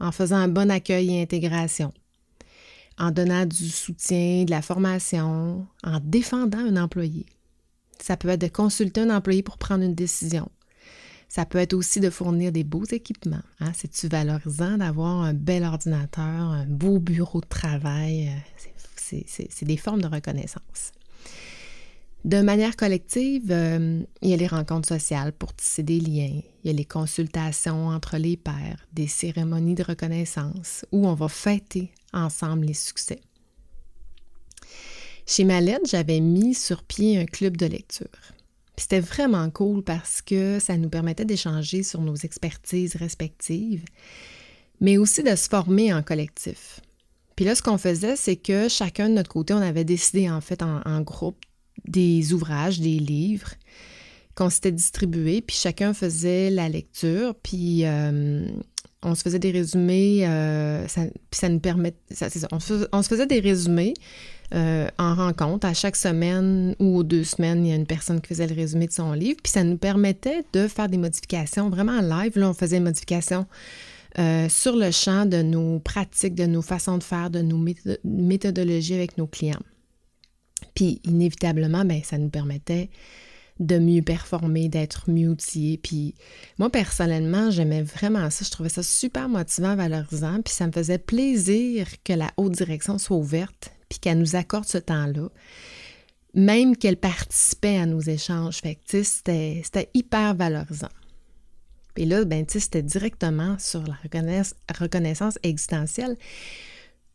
en 0.01 0.13
faisant 0.13 0.37
un 0.37 0.49
bon 0.49 0.71
accueil 0.71 1.15
et 1.15 1.23
intégration, 1.23 1.93
en 2.99 3.11
donnant 3.11 3.47
du 3.47 3.69
soutien, 3.69 4.45
de 4.45 4.51
la 4.51 4.63
formation, 4.63 5.67
en 5.85 6.01
défendant 6.03 6.59
un 6.59 6.77
employé. 6.77 7.27
Ça 8.01 8.17
peut 8.17 8.29
être 8.29 8.41
de 8.41 8.49
consulter 8.49 9.01
un 9.01 9.11
employé 9.11 9.43
pour 9.43 9.59
prendre 9.59 9.85
une 9.85 9.95
décision. 9.95 10.49
Ça 11.29 11.45
peut 11.45 11.59
être 11.59 11.75
aussi 11.75 12.01
de 12.01 12.11
fournir 12.11 12.53
des 12.53 12.65
beaux 12.65 12.85
équipements. 12.85 13.43
Hein? 13.61 13.73
C'est-tu 13.75 14.07
valorisant 14.09 14.79
d'avoir 14.79 15.23
un 15.23 15.35
bel 15.35 15.65
ordinateur, 15.65 16.25
un 16.25 16.67
beau 16.67 16.99
bureau 16.99 17.41
de 17.41 17.49
travail? 17.49 18.29
Euh, 18.29 19.19
c'est 19.27 19.65
des 19.65 19.77
formes 19.77 20.03
de 20.03 20.09
reconnaissance. 20.09 20.93
De 22.27 22.43
manière 22.43 22.75
collective, 22.75 23.53
euh, 23.53 24.03
il 24.21 24.31
y 24.31 24.35
a 24.35 24.37
les 24.37 24.49
rencontres 24.49 24.89
sociales 24.89 25.33
pour 25.33 25.55
tisser 25.55 25.85
des 25.85 26.01
liens, 26.01 26.41
il 26.65 26.67
y 26.67 26.71
a 26.71 26.73
les 26.73 26.85
consultations 26.85 27.87
entre 27.87 28.17
les 28.17 28.37
pairs, 28.37 28.85
des 28.93 29.07
cérémonies 29.07 29.77
de 29.77 29.85
reconnaissance 29.85 30.85
où 30.91 31.07
on 31.07 31.15
va 31.15 31.29
fêter 31.29 31.93
ensemble 32.13 32.67
les 32.67 32.75
succès. 32.75 33.21
Chez 35.25 35.45
Malette, 35.45 35.89
j'avais 35.89 36.19
mis 36.19 36.55
sur 36.55 36.83
pied 36.83 37.17
un 37.17 37.27
club 37.27 37.57
de 37.57 37.67
lecture. 37.67 38.09
C'était 38.77 38.99
vraiment 38.99 39.49
cool 39.51 39.85
parce 39.85 40.21
que 40.21 40.59
ça 40.59 40.77
nous 40.77 40.89
permettait 40.89 41.25
d'échanger 41.25 41.85
sur 41.85 42.01
nos 42.01 42.17
expertises 42.17 42.97
respectives, 42.97 43.85
mais 44.81 44.99
aussi 44.99 45.23
de 45.23 45.37
se 45.37 45.49
former 45.49 45.95
en 45.95 46.03
collectif. 46.03 46.81
Puis 47.37 47.45
là, 47.45 47.55
ce 47.55 47.63
qu'on 47.63 47.79
faisait, 47.79 48.17
c'est 48.17 48.35
que 48.35 48.69
chacun 48.69 49.09
de 49.09 49.15
notre 49.15 49.31
côté, 49.31 49.55
on 49.55 49.59
avait 49.59 49.85
décidé 49.85 50.29
en 50.29 50.41
fait 50.41 50.61
en 50.65 51.01
groupe 51.03 51.37
des 51.85 52.33
ouvrages, 52.33 52.81
des 52.81 52.99
livres 52.99 53.51
qu'on 54.37 54.51
s'était 54.51 54.73
distribués, 54.73 55.41
puis 55.41 55.57
chacun 55.57 55.95
faisait 55.95 56.51
la 56.51 56.69
lecture, 56.69 57.35
puis 57.43 57.87
euh, 57.87 58.47
on 59.03 59.15
se 59.15 59.23
faisait 59.23 59.39
des 59.39 59.51
résumés, 59.51 60.27
euh, 60.27 60.85
puis 61.31 61.39
ça 61.39 61.49
nous 61.49 61.61
on, 62.53 62.61
se 62.61 63.09
faisait, 63.09 63.27
des 63.27 63.41
résumés 63.41 63.95
euh, 64.55 64.89
en 64.99 65.15
rencontre. 65.15 65.67
À 65.67 65.73
chaque 65.73 65.97
semaine 65.97 66.77
ou 66.79 66.99
aux 66.99 67.03
deux 67.03 67.25
semaines, 67.25 67.65
il 67.65 67.71
y 67.71 67.73
a 67.73 67.77
une 67.77 67.87
personne 67.87 68.21
qui 68.21 68.29
faisait 68.29 68.47
le 68.47 68.55
résumé 68.55 68.87
de 68.87 68.93
son 68.93 69.13
livre, 69.15 69.39
puis 69.43 69.51
ça 69.51 69.65
nous 69.65 69.79
permettait 69.79 70.45
de 70.53 70.69
faire 70.69 70.89
des 70.89 70.99
modifications 70.99 71.71
vraiment 71.71 71.93
en 71.93 72.03
live. 72.03 72.39
Là, 72.39 72.51
on 72.51 72.55
faisait 72.55 72.77
des 72.77 72.85
modifications 72.85 73.47
sur 74.49 74.77
le 74.77 74.91
champ 74.93 75.27
de 75.27 75.43
nos 75.43 75.79
pratiques, 75.79 76.35
de 76.35 76.47
nos 76.47 76.63
façons 76.63 76.97
de 76.97 77.03
faire, 77.03 77.29
de 77.29 77.43
nos 77.43 77.63
méthodologies 78.03 78.95
avec 78.95 79.19
nos 79.19 79.27
clients. 79.27 79.61
Puis 80.77 81.01
inévitablement, 81.05 81.85
ben, 81.85 82.03
ça 82.05 82.19
nous 82.19 82.29
permettait 82.29 82.91
de 83.59 83.79
mieux 83.79 84.03
performer, 84.03 84.69
d'être 84.69 85.11
mieux 85.11 85.31
outillés. 85.31 85.79
Puis 85.79 86.15
moi, 86.59 86.71
personnellement, 86.71 87.51
j'aimais 87.51 87.83
vraiment 87.83 88.29
ça. 88.31 88.45
Je 88.45 88.51
trouvais 88.51 88.69
ça 88.69 88.83
super 88.83 89.29
motivant, 89.29 89.75
valorisant. 89.75 90.43
Puis 90.43 90.53
ça 90.55 90.67
me 90.67 90.73
faisait 90.73 90.99
plaisir 90.99 91.89
que 92.05 92.13
la 92.13 92.31
haute 92.37 92.53
direction 92.53 92.99
soit 92.99 93.17
ouverte, 93.17 93.73
puis 93.89 93.99
qu'elle 93.99 94.19
nous 94.19 94.37
accorde 94.37 94.67
ce 94.67 94.79
temps-là. 94.79 95.31
Même 96.35 96.77
qu'elle 96.77 96.99
participait 96.99 97.79
à 97.79 97.87
nos 97.87 98.01
échanges. 98.01 98.59
Fait 98.59 98.75
que, 98.75 99.03
c'était, 99.03 99.63
c'était 99.65 99.89
hyper 99.95 100.35
valorisant. 100.35 100.91
Puis 101.95 102.05
là, 102.05 102.27
ben, 102.27 102.45
c'était 102.47 102.83
directement 102.83 103.59
sur 103.59 103.83
la 103.83 103.97
reconnaissance 104.79 105.39
existentielle 105.43 106.19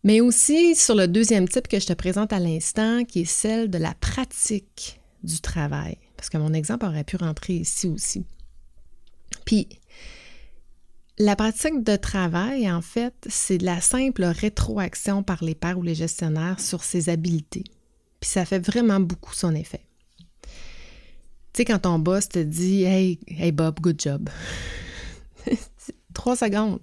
mais 0.03 0.21
aussi 0.21 0.75
sur 0.75 0.95
le 0.95 1.07
deuxième 1.07 1.47
type 1.47 1.67
que 1.67 1.79
je 1.79 1.87
te 1.87 1.93
présente 1.93 2.33
à 2.33 2.39
l'instant, 2.39 3.03
qui 3.05 3.21
est 3.21 3.25
celle 3.25 3.69
de 3.69 3.77
la 3.77 3.93
pratique 3.93 4.99
du 5.23 5.39
travail. 5.39 5.97
Parce 6.17 6.29
que 6.29 6.37
mon 6.37 6.53
exemple 6.53 6.85
aurait 6.85 7.03
pu 7.03 7.17
rentrer 7.17 7.53
ici 7.53 7.87
aussi. 7.87 8.25
Puis, 9.45 9.67
la 11.17 11.35
pratique 11.35 11.83
de 11.83 11.95
travail, 11.95 12.71
en 12.71 12.81
fait, 12.81 13.13
c'est 13.29 13.59
de 13.59 13.65
la 13.65 13.81
simple 13.81 14.23
rétroaction 14.23 15.23
par 15.23 15.43
les 15.43 15.55
pairs 15.55 15.77
ou 15.77 15.83
les 15.83 15.95
gestionnaires 15.95 16.59
sur 16.59 16.83
ses 16.83 17.09
habiletés. 17.09 17.65
Puis 18.19 18.29
ça 18.29 18.45
fait 18.45 18.59
vraiment 18.59 18.99
beaucoup 18.99 19.33
son 19.33 19.53
effet. 19.53 19.81
Tu 21.53 21.57
sais, 21.57 21.65
quand 21.65 21.79
ton 21.79 21.99
boss 21.99 22.29
te 22.29 22.39
dit 22.39 22.83
Hey, 22.83 23.19
hey 23.27 23.51
Bob, 23.51 23.79
good 23.81 23.99
job. 23.99 24.29
Trois 26.13 26.35
secondes, 26.35 26.79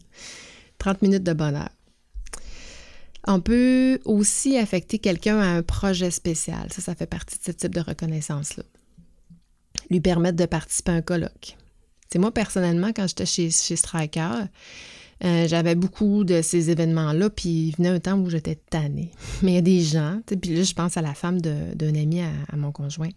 30 0.79 1.03
minutes 1.03 1.25
de 1.25 1.33
bonheur. 1.33 1.71
On 3.31 3.41
peut 3.41 4.01
aussi 4.07 4.57
affecter 4.57 4.99
quelqu'un 4.99 5.39
à 5.39 5.47
un 5.49 5.63
projet 5.63 6.11
spécial. 6.11 6.73
Ça, 6.73 6.81
ça 6.81 6.95
fait 6.95 7.07
partie 7.07 7.39
de 7.39 7.45
ce 7.45 7.51
type 7.51 7.75
de 7.75 7.81
reconnaissance-là. 7.81 8.65
Lui 9.91 10.01
permettre 10.01 10.39
de 10.39 10.47
participer 10.47 10.93
à 10.93 10.95
un 10.95 11.03
colloque. 11.03 11.59
C'est 12.11 12.19
moi, 12.19 12.33
personnellement, 12.33 12.89
quand 12.97 13.07
j'étais 13.07 13.27
chez, 13.27 13.51
chez 13.51 13.77
Striker, 13.77 14.31
euh, 15.25 15.47
j'avais 15.47 15.75
beaucoup 15.75 16.25
de 16.25 16.41
ces 16.41 16.71
événements-là, 16.71 17.29
puis 17.29 17.69
il 17.69 17.77
venait 17.77 17.91
un 17.91 18.01
temps 18.01 18.19
où 18.19 18.31
j'étais 18.31 18.55
tannée. 18.55 19.11
Mais 19.43 19.53
il 19.53 19.55
y 19.57 19.59
a 19.59 19.63
des 19.63 19.83
gens, 19.83 20.21
puis 20.41 20.55
là, 20.55 20.63
je 20.63 20.73
pense 20.73 20.97
à 20.97 21.03
la 21.03 21.13
femme 21.13 21.39
d'un 21.43 21.95
ami 21.95 22.23
à, 22.23 22.57
mon 22.57 22.73
conjoint, 22.73 23.11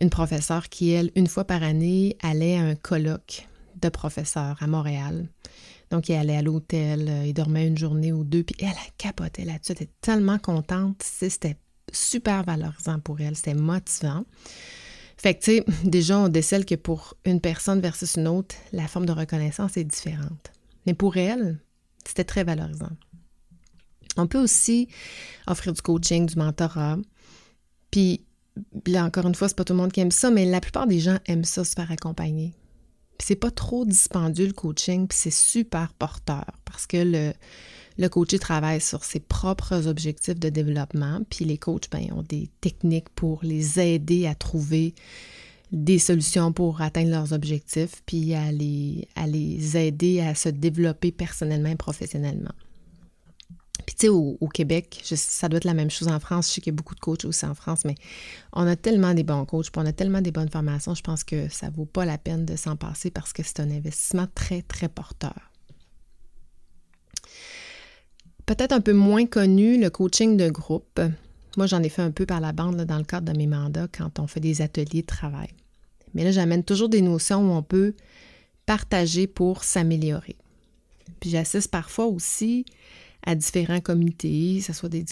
une 0.00 0.10
professeure 0.10 0.68
qui, 0.68 0.90
elle, 0.92 1.10
une 1.16 1.26
fois 1.26 1.44
par 1.44 1.64
année, 1.64 2.16
allait 2.22 2.58
à 2.58 2.62
un 2.62 2.76
colloque 2.76 3.48
de 3.82 3.88
professeurs 3.88 4.56
à 4.60 4.68
Montréal. 4.68 5.26
Donc, 5.90 6.08
il 6.08 6.14
allait 6.14 6.36
à 6.36 6.42
l'hôtel, 6.42 7.08
euh, 7.08 7.26
il 7.26 7.32
dormait 7.32 7.66
une 7.66 7.78
journée 7.78 8.12
ou 8.12 8.24
deux, 8.24 8.42
puis 8.42 8.56
elle 8.60 8.68
a 8.68 8.90
capoté 8.98 9.44
là-dessus. 9.44 9.72
Elle 9.72 9.84
était 9.84 9.92
tellement 10.00 10.38
contente. 10.38 11.02
C'était 11.02 11.56
super 11.92 12.42
valorisant 12.44 12.98
pour 13.00 13.20
elle, 13.20 13.36
c'était 13.36 13.54
motivant. 13.54 14.24
Fait 15.16 15.34
que, 15.34 15.44
tu 15.44 15.56
sais, 15.56 15.64
déjà, 15.84 16.18
on 16.18 16.28
décèle 16.28 16.64
que 16.64 16.74
pour 16.74 17.14
une 17.24 17.40
personne 17.40 17.80
versus 17.80 18.16
une 18.16 18.28
autre, 18.28 18.56
la 18.72 18.88
forme 18.88 19.06
de 19.06 19.12
reconnaissance 19.12 19.76
est 19.76 19.84
différente. 19.84 20.52
Mais 20.86 20.94
pour 20.94 21.16
elle, 21.16 21.60
c'était 22.04 22.24
très 22.24 22.44
valorisant. 22.44 22.90
On 24.16 24.26
peut 24.26 24.40
aussi 24.40 24.88
offrir 25.46 25.72
du 25.72 25.82
coaching, 25.82 26.26
du 26.26 26.36
mentorat. 26.36 26.98
Puis, 27.90 28.24
là, 28.86 29.04
encore 29.04 29.26
une 29.26 29.34
fois, 29.34 29.48
c'est 29.48 29.56
pas 29.56 29.64
tout 29.64 29.72
le 29.72 29.78
monde 29.78 29.92
qui 29.92 30.00
aime 30.00 30.10
ça, 30.10 30.30
mais 30.30 30.46
la 30.46 30.60
plupart 30.60 30.86
des 30.86 31.00
gens 31.00 31.18
aiment 31.26 31.44
ça, 31.44 31.64
se 31.64 31.74
faire 31.74 31.90
accompagner. 31.90 32.54
C'est 33.18 33.36
pas 33.36 33.50
trop 33.50 33.84
dispendieux 33.84 34.46
le 34.46 34.52
coaching, 34.52 35.06
puis 35.08 35.18
c'est 35.18 35.32
super 35.32 35.92
porteur 35.94 36.44
parce 36.64 36.86
que 36.86 36.98
le, 36.98 37.32
le 37.98 38.08
coaché 38.08 38.38
travaille 38.38 38.80
sur 38.80 39.04
ses 39.04 39.20
propres 39.20 39.86
objectifs 39.86 40.38
de 40.38 40.48
développement, 40.48 41.20
puis 41.30 41.44
les 41.44 41.58
coachs 41.58 41.90
ben, 41.90 42.12
ont 42.12 42.22
des 42.22 42.50
techniques 42.60 43.08
pour 43.10 43.40
les 43.42 43.80
aider 43.80 44.26
à 44.26 44.34
trouver 44.34 44.94
des 45.72 45.98
solutions 45.98 46.52
pour 46.52 46.80
atteindre 46.80 47.10
leurs 47.10 47.32
objectifs, 47.32 48.02
puis 48.06 48.34
à 48.34 48.52
les, 48.52 49.08
à 49.16 49.26
les 49.26 49.76
aider 49.76 50.20
à 50.20 50.34
se 50.34 50.48
développer 50.48 51.10
personnellement 51.10 51.70
et 51.70 51.76
professionnellement. 51.76 52.52
Puis 53.86 53.94
tu 53.94 54.06
sais, 54.06 54.08
au, 54.08 54.48
Québec, 54.52 55.00
ça 55.04 55.48
doit 55.48 55.58
être 55.58 55.64
la 55.64 55.74
même 55.74 55.90
chose 55.90 56.08
en 56.08 56.18
France. 56.18 56.48
Je 56.48 56.54
sais 56.54 56.60
qu'il 56.60 56.72
y 56.72 56.74
a 56.74 56.76
beaucoup 56.76 56.96
de 56.96 57.00
coachs 57.00 57.24
aussi 57.24 57.46
en 57.46 57.54
France, 57.54 57.84
mais 57.84 57.94
on 58.52 58.66
a 58.66 58.74
tellement 58.74 59.14
des 59.14 59.22
bons 59.22 59.44
coachs, 59.44 59.70
puis 59.70 59.80
on 59.80 59.86
a 59.86 59.92
tellement 59.92 60.20
des 60.20 60.32
bonnes 60.32 60.50
formations, 60.50 60.94
je 60.94 61.02
pense 61.02 61.22
que 61.22 61.48
ça 61.48 61.70
vaut 61.70 61.84
pas 61.84 62.04
la 62.04 62.18
peine 62.18 62.44
de 62.44 62.56
s'en 62.56 62.74
passer 62.74 63.12
parce 63.12 63.32
que 63.32 63.44
c'est 63.44 63.60
un 63.60 63.70
investissement 63.70 64.26
très, 64.34 64.62
très 64.62 64.88
porteur. 64.88 65.52
Peut-être 68.44 68.72
un 68.72 68.80
peu 68.80 68.92
moins 68.92 69.26
connu, 69.26 69.80
le 69.80 69.88
coaching 69.88 70.36
de 70.36 70.50
groupe. 70.50 71.00
Moi, 71.56 71.66
j'en 71.66 71.82
ai 71.82 71.88
fait 71.88 72.02
un 72.02 72.10
peu 72.10 72.26
par 72.26 72.40
la 72.40 72.52
bande 72.52 72.82
dans 72.82 72.98
le 72.98 73.04
cadre 73.04 73.32
de 73.32 73.38
mes 73.38 73.46
mandats 73.46 73.88
quand 73.96 74.18
on 74.18 74.26
fait 74.26 74.40
des 74.40 74.62
ateliers 74.62 75.02
de 75.02 75.06
travail. 75.06 75.48
Mais 76.14 76.24
là, 76.24 76.32
j'amène 76.32 76.64
toujours 76.64 76.88
des 76.88 77.02
notions 77.02 77.40
où 77.40 77.54
on 77.54 77.62
peut 77.62 77.94
partager 78.66 79.26
pour 79.26 79.64
s'améliorer. 79.64 80.36
Puis 81.20 81.30
j'assiste 81.30 81.70
parfois 81.70 82.06
aussi 82.06 82.64
à 83.26 83.34
différents 83.34 83.80
comités, 83.80 84.56
que 84.60 84.64
ce 84.64 84.72
soit 84.72 84.88
des, 84.88 85.04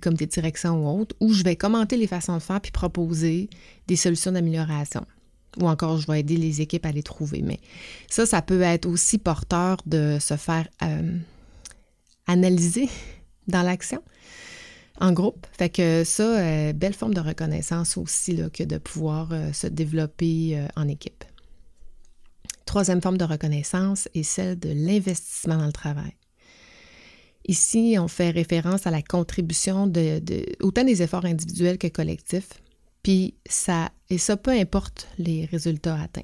comités 0.00 0.26
de 0.26 0.30
direction 0.30 0.84
ou 0.84 1.00
autres, 1.00 1.14
où 1.20 1.32
je 1.32 1.44
vais 1.44 1.56
commenter 1.56 1.96
les 1.96 2.08
façons 2.08 2.34
de 2.34 2.42
faire 2.42 2.60
puis 2.60 2.72
proposer 2.72 3.48
des 3.86 3.96
solutions 3.96 4.32
d'amélioration. 4.32 5.06
Ou 5.60 5.68
encore, 5.68 5.98
je 5.98 6.08
vais 6.08 6.20
aider 6.20 6.36
les 6.36 6.60
équipes 6.60 6.84
à 6.84 6.90
les 6.90 7.04
trouver. 7.04 7.42
Mais 7.42 7.60
ça, 8.10 8.26
ça 8.26 8.42
peut 8.42 8.60
être 8.60 8.86
aussi 8.86 9.18
porteur 9.18 9.76
de 9.86 10.18
se 10.20 10.36
faire 10.36 10.68
euh, 10.82 11.16
analyser 12.26 12.88
dans 13.48 13.62
l'action 13.62 14.02
en 15.00 15.12
groupe. 15.12 15.46
Fait 15.56 15.70
que 15.70 16.02
ça, 16.04 16.40
euh, 16.40 16.72
belle 16.72 16.94
forme 16.94 17.14
de 17.14 17.20
reconnaissance 17.20 17.96
aussi 17.96 18.40
que 18.52 18.64
de 18.64 18.78
pouvoir 18.78 19.28
euh, 19.32 19.52
se 19.52 19.68
développer 19.68 20.60
en 20.74 20.88
équipe. 20.88 21.24
Troisième 22.66 23.00
forme 23.00 23.18
de 23.18 23.24
reconnaissance 23.24 24.08
est 24.14 24.24
celle 24.24 24.58
de 24.58 24.70
l'investissement 24.70 25.58
dans 25.58 25.66
le 25.66 25.72
travail. 25.72 26.14
Ici, 27.46 27.96
on 27.98 28.08
fait 28.08 28.30
référence 28.30 28.86
à 28.86 28.90
la 28.90 29.02
contribution 29.02 29.86
de, 29.86 30.20
autant 30.60 30.84
des 30.84 31.02
efforts 31.02 31.26
individuels 31.26 31.78
que 31.78 31.88
collectifs, 31.88 32.48
puis 33.02 33.34
ça, 33.46 33.90
et 34.08 34.16
ça 34.16 34.36
peu 34.36 34.50
importe 34.50 35.08
les 35.18 35.44
résultats 35.44 36.00
atteints. 36.00 36.22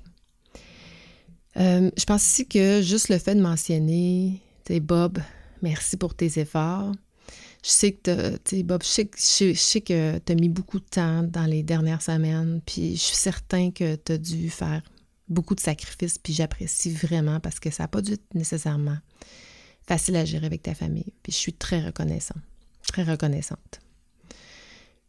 je 1.57 2.05
pense 2.07 2.25
ici 2.25 2.47
que 2.47 2.81
juste 2.81 3.11
le 3.11 3.19
fait 3.19 3.35
de 3.35 3.43
mentionner, 3.43 4.41
tu 4.65 4.81
Bob, 4.81 5.19
merci 5.61 5.99
pour 5.99 6.15
tes 6.15 6.39
efforts, 6.39 6.93
je 7.63 7.71
sais 7.71 7.93
que 7.93 8.39
tu 8.39 8.63
Bob, 8.63 8.83
je 8.83 8.89
sais, 8.89 9.81
que 9.83 10.19
tu 10.19 10.33
as 10.33 10.35
mis 10.35 10.49
beaucoup 10.49 10.79
de 10.79 10.85
temps 10.85 11.23
dans 11.23 11.45
les 11.45 11.63
dernières 11.63 12.01
semaines, 12.01 12.63
puis 12.65 12.97
je 12.97 13.01
suis 13.01 13.17
certain 13.17 13.71
que 13.71 13.97
tu 13.97 14.13
as 14.13 14.19
dû 14.19 14.49
faire 14.49 14.81
beaucoup 15.29 15.55
de 15.55 15.61
sacrifices, 15.61 16.19
puis 16.19 16.33
j'apprécie 16.33 16.91
vraiment 16.91 17.41
parce 17.41 17.61
que 17.61 17.71
ça 17.71 17.85
n'a 17.85 17.89
pas 17.89 18.01
dû 18.01 18.15
être 18.15 18.35
nécessairement 18.35 18.97
facile 19.91 20.15
à 20.15 20.25
gérer 20.25 20.47
avec 20.47 20.63
ta 20.63 20.73
famille. 20.73 21.13
Puis 21.25 21.33
je 21.33 21.37
suis 21.37 21.53
très 21.53 21.81
reconnaissante, 21.81 22.43
très 22.87 23.03
reconnaissante. 23.03 23.81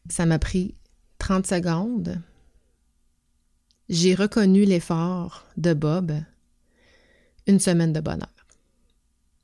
Ça 0.10 0.26
m'a 0.26 0.40
pris 0.40 0.74
30 1.20 1.46
secondes. 1.46 2.20
J'ai 3.90 4.16
reconnu 4.16 4.66
l'effort 4.66 5.46
de 5.56 5.76
Bob, 5.76 6.14
une 7.46 7.60
semaine 7.60 7.94
de 7.94 8.00
bonheur. 8.00 8.34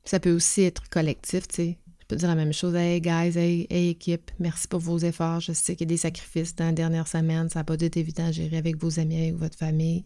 Ça 0.04 0.18
peut 0.18 0.32
aussi 0.32 0.62
être 0.62 0.88
collectif, 0.88 1.46
tu 1.46 1.54
sais 1.54 1.78
peux 2.08 2.16
dire 2.16 2.28
la 2.28 2.34
même 2.34 2.54
chose. 2.54 2.74
Hey 2.74 3.02
guys, 3.02 3.36
hey, 3.38 3.66
équipe, 3.70 4.30
merci 4.38 4.66
pour 4.66 4.80
vos 4.80 4.98
efforts. 4.98 5.40
Je 5.40 5.52
sais 5.52 5.76
qu'il 5.76 5.86
y 5.86 5.90
a 5.90 5.94
des 5.94 5.98
sacrifices 5.98 6.56
dans 6.56 6.64
la 6.64 6.72
dernière 6.72 7.06
semaine. 7.06 7.50
Ça 7.50 7.60
n'a 7.60 7.64
pas 7.64 7.76
dû 7.76 7.84
être 7.84 7.98
évident 7.98 8.24
à 8.24 8.32
gérer 8.32 8.56
avec 8.56 8.78
vos 8.78 8.98
amis, 8.98 9.20
avec 9.20 9.34
votre 9.34 9.58
famille. 9.58 10.04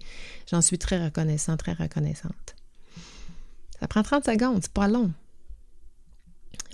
J'en 0.51 0.61
suis 0.61 0.79
très 0.79 1.03
reconnaissante, 1.03 1.61
très 1.61 1.75
reconnaissante. 1.75 2.57
Ça 3.79 3.87
prend 3.87 4.03
30 4.03 4.25
secondes, 4.25 4.59
c'est 4.63 4.73
pas 4.73 4.89
long. 4.89 5.13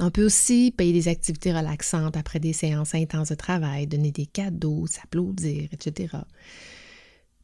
On 0.01 0.11
peut 0.11 0.25
aussi 0.25 0.73
payer 0.77 0.93
des 0.93 1.09
activités 1.09 1.53
relaxantes 1.53 2.17
après 2.17 2.39
des 2.39 2.53
séances 2.53 2.95
intenses 2.95 3.31
de 3.31 3.35
travail, 3.35 3.87
donner 3.87 4.13
des 4.13 4.27
cadeaux, 4.27 4.87
s'applaudir, 4.87 5.69
etc. 5.73 6.19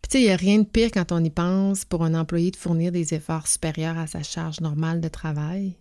Puis 0.03 0.11
tu 0.11 0.19
sais, 0.19 0.21
il 0.21 0.27
n'y 0.27 0.31
a 0.31 0.37
rien 0.37 0.59
de 0.59 0.65
pire 0.65 0.91
quand 0.93 1.13
on 1.13 1.25
y 1.25 1.31
pense 1.31 1.85
pour 1.85 2.05
un 2.05 2.15
employé 2.15 2.51
de 2.51 2.57
fournir 2.57 2.93
des 2.93 3.15
efforts 3.15 3.49
supérieurs 3.49 3.99
à 3.99 4.07
sa 4.07 4.23
charge 4.23 4.61
normale 4.61 5.01
de 5.01 5.09
travail 5.09 5.77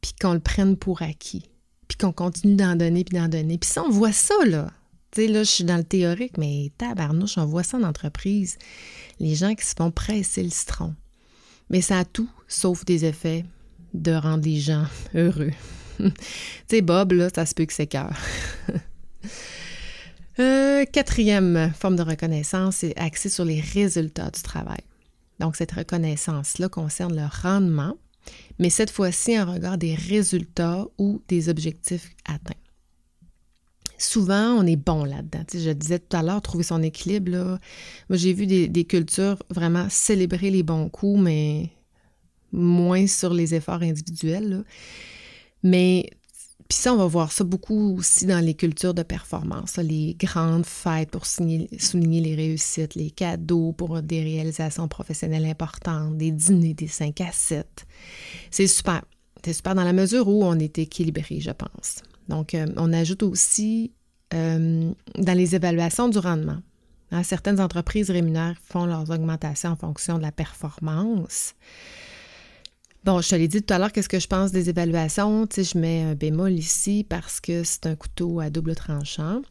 puis 0.00 0.14
qu'on 0.20 0.34
le 0.34 0.40
prenne 0.40 0.76
pour 0.76 1.02
acquis, 1.02 1.50
puis 1.88 1.98
qu'on 1.98 2.12
continue 2.12 2.54
d'en 2.56 2.76
donner, 2.76 3.04
puis 3.04 3.18
d'en 3.18 3.28
donner. 3.28 3.58
Puis 3.58 3.70
ça, 3.70 3.82
on 3.82 3.90
voit 3.90 4.12
ça, 4.12 4.34
là. 4.44 4.70
Tu 5.10 5.22
sais, 5.22 5.28
là, 5.28 5.42
je 5.42 5.50
suis 5.50 5.64
dans 5.64 5.76
le 5.76 5.84
théorique, 5.84 6.38
mais 6.38 6.70
tabarnouche, 6.78 7.38
on 7.38 7.46
voit 7.46 7.62
ça 7.62 7.78
en 7.78 7.82
entreprise. 7.82 8.58
Les 9.18 9.34
gens 9.34 9.54
qui 9.54 9.64
se 9.64 9.74
font 9.76 9.90
presser 9.90 10.42
le 10.42 10.50
citron. 10.50 10.94
Mais 11.70 11.80
ça 11.80 11.98
a 11.98 12.04
tout, 12.04 12.28
sauf 12.46 12.84
des 12.84 13.04
effets 13.04 13.44
de 14.02 14.12
rendre 14.12 14.44
les 14.44 14.60
gens 14.60 14.84
heureux. 15.14 15.52
tu 15.98 16.10
sais, 16.68 16.82
Bob, 16.82 17.12
là, 17.12 17.28
ça 17.34 17.46
se 17.46 17.54
peut 17.54 17.64
que 17.64 17.72
c'est 17.72 17.86
cœur. 17.86 18.16
Euh, 20.38 20.84
quatrième 20.92 21.72
forme 21.74 21.96
de 21.96 22.02
reconnaissance, 22.02 22.76
c'est 22.76 22.94
axée 22.98 23.30
sur 23.30 23.46
les 23.46 23.58
résultats 23.58 24.30
du 24.30 24.42
travail. 24.42 24.82
Donc, 25.40 25.56
cette 25.56 25.72
reconnaissance-là 25.72 26.68
concerne 26.68 27.16
le 27.16 27.24
rendement 27.40 27.96
mais 28.58 28.70
cette 28.70 28.90
fois-ci 28.90 29.38
en 29.38 29.52
regard 29.52 29.78
des 29.78 29.94
résultats 29.94 30.86
ou 30.98 31.22
des 31.28 31.48
objectifs 31.48 32.14
atteints. 32.24 32.54
Souvent, 33.98 34.52
on 34.52 34.66
est 34.66 34.76
bon 34.76 35.04
là-dedans. 35.04 35.44
je 35.52 35.70
disais 35.70 35.98
tout 35.98 36.16
à 36.16 36.22
l'heure, 36.22 36.42
trouver 36.42 36.64
son 36.64 36.82
équilibre. 36.82 37.58
Moi, 38.10 38.18
j'ai 38.18 38.34
vu 38.34 38.46
des, 38.46 38.84
cultures 38.84 39.38
vraiment 39.48 39.86
célébrer 39.88 40.50
les 40.50 40.62
bons 40.62 40.90
coups, 40.90 41.18
mais 41.20 41.70
moins 42.56 43.06
sur 43.06 43.32
les 43.32 43.54
efforts 43.54 43.82
individuels. 43.82 44.64
Mais 45.62 46.10
puis 46.68 46.78
ça, 46.78 46.92
on 46.92 46.96
va 46.96 47.06
voir 47.06 47.30
ça 47.30 47.44
beaucoup 47.44 47.96
aussi 47.96 48.26
dans 48.26 48.44
les 48.44 48.54
cultures 48.54 48.92
de 48.92 49.04
performance, 49.04 49.76
les 49.76 50.14
grandes 50.14 50.66
fêtes 50.66 51.10
pour 51.10 51.24
souligner 51.24 52.20
les 52.20 52.34
réussites, 52.34 52.96
les 52.96 53.10
cadeaux 53.10 53.72
pour 53.72 54.02
des 54.02 54.20
réalisations 54.20 54.88
professionnelles 54.88 55.44
importantes, 55.44 56.16
des 56.16 56.32
dîners 56.32 56.74
des 56.74 56.88
5 56.88 57.20
à 57.20 57.30
7. 57.30 57.86
C'est 58.50 58.66
super. 58.66 59.04
C'est 59.44 59.52
super 59.52 59.76
dans 59.76 59.84
la 59.84 59.92
mesure 59.92 60.26
où 60.26 60.42
on 60.42 60.58
est 60.58 60.78
équilibré, 60.78 61.38
je 61.38 61.52
pense. 61.52 62.02
Donc, 62.28 62.54
euh, 62.54 62.66
on 62.76 62.92
ajoute 62.92 63.22
aussi 63.22 63.92
euh, 64.34 64.90
dans 65.16 65.36
les 65.38 65.54
évaluations 65.54 66.08
du 66.08 66.18
rendement. 66.18 66.58
Hein, 67.12 67.22
certaines 67.22 67.60
entreprises 67.60 68.10
rémunèrent 68.10 68.58
font 68.64 68.86
leurs 68.86 69.08
augmentations 69.10 69.70
en 69.70 69.76
fonction 69.76 70.18
de 70.18 70.22
la 70.22 70.32
performance. 70.32 71.54
Bon, 73.06 73.20
je 73.20 73.28
te 73.28 73.36
l'ai 73.36 73.46
dit 73.46 73.62
tout 73.62 73.72
à 73.72 73.78
l'heure, 73.78 73.92
qu'est-ce 73.92 74.08
que 74.08 74.18
je 74.18 74.26
pense 74.26 74.50
des 74.50 74.68
évaluations? 74.68 75.46
Tu 75.46 75.62
sais, 75.62 75.72
je 75.72 75.78
mets 75.78 76.02
un 76.02 76.16
bémol 76.16 76.52
ici 76.52 77.06
parce 77.08 77.38
que 77.38 77.62
c'est 77.62 77.86
un 77.86 77.94
couteau 77.94 78.40
à 78.40 78.50
double 78.50 78.74
tranchant. 78.74 79.42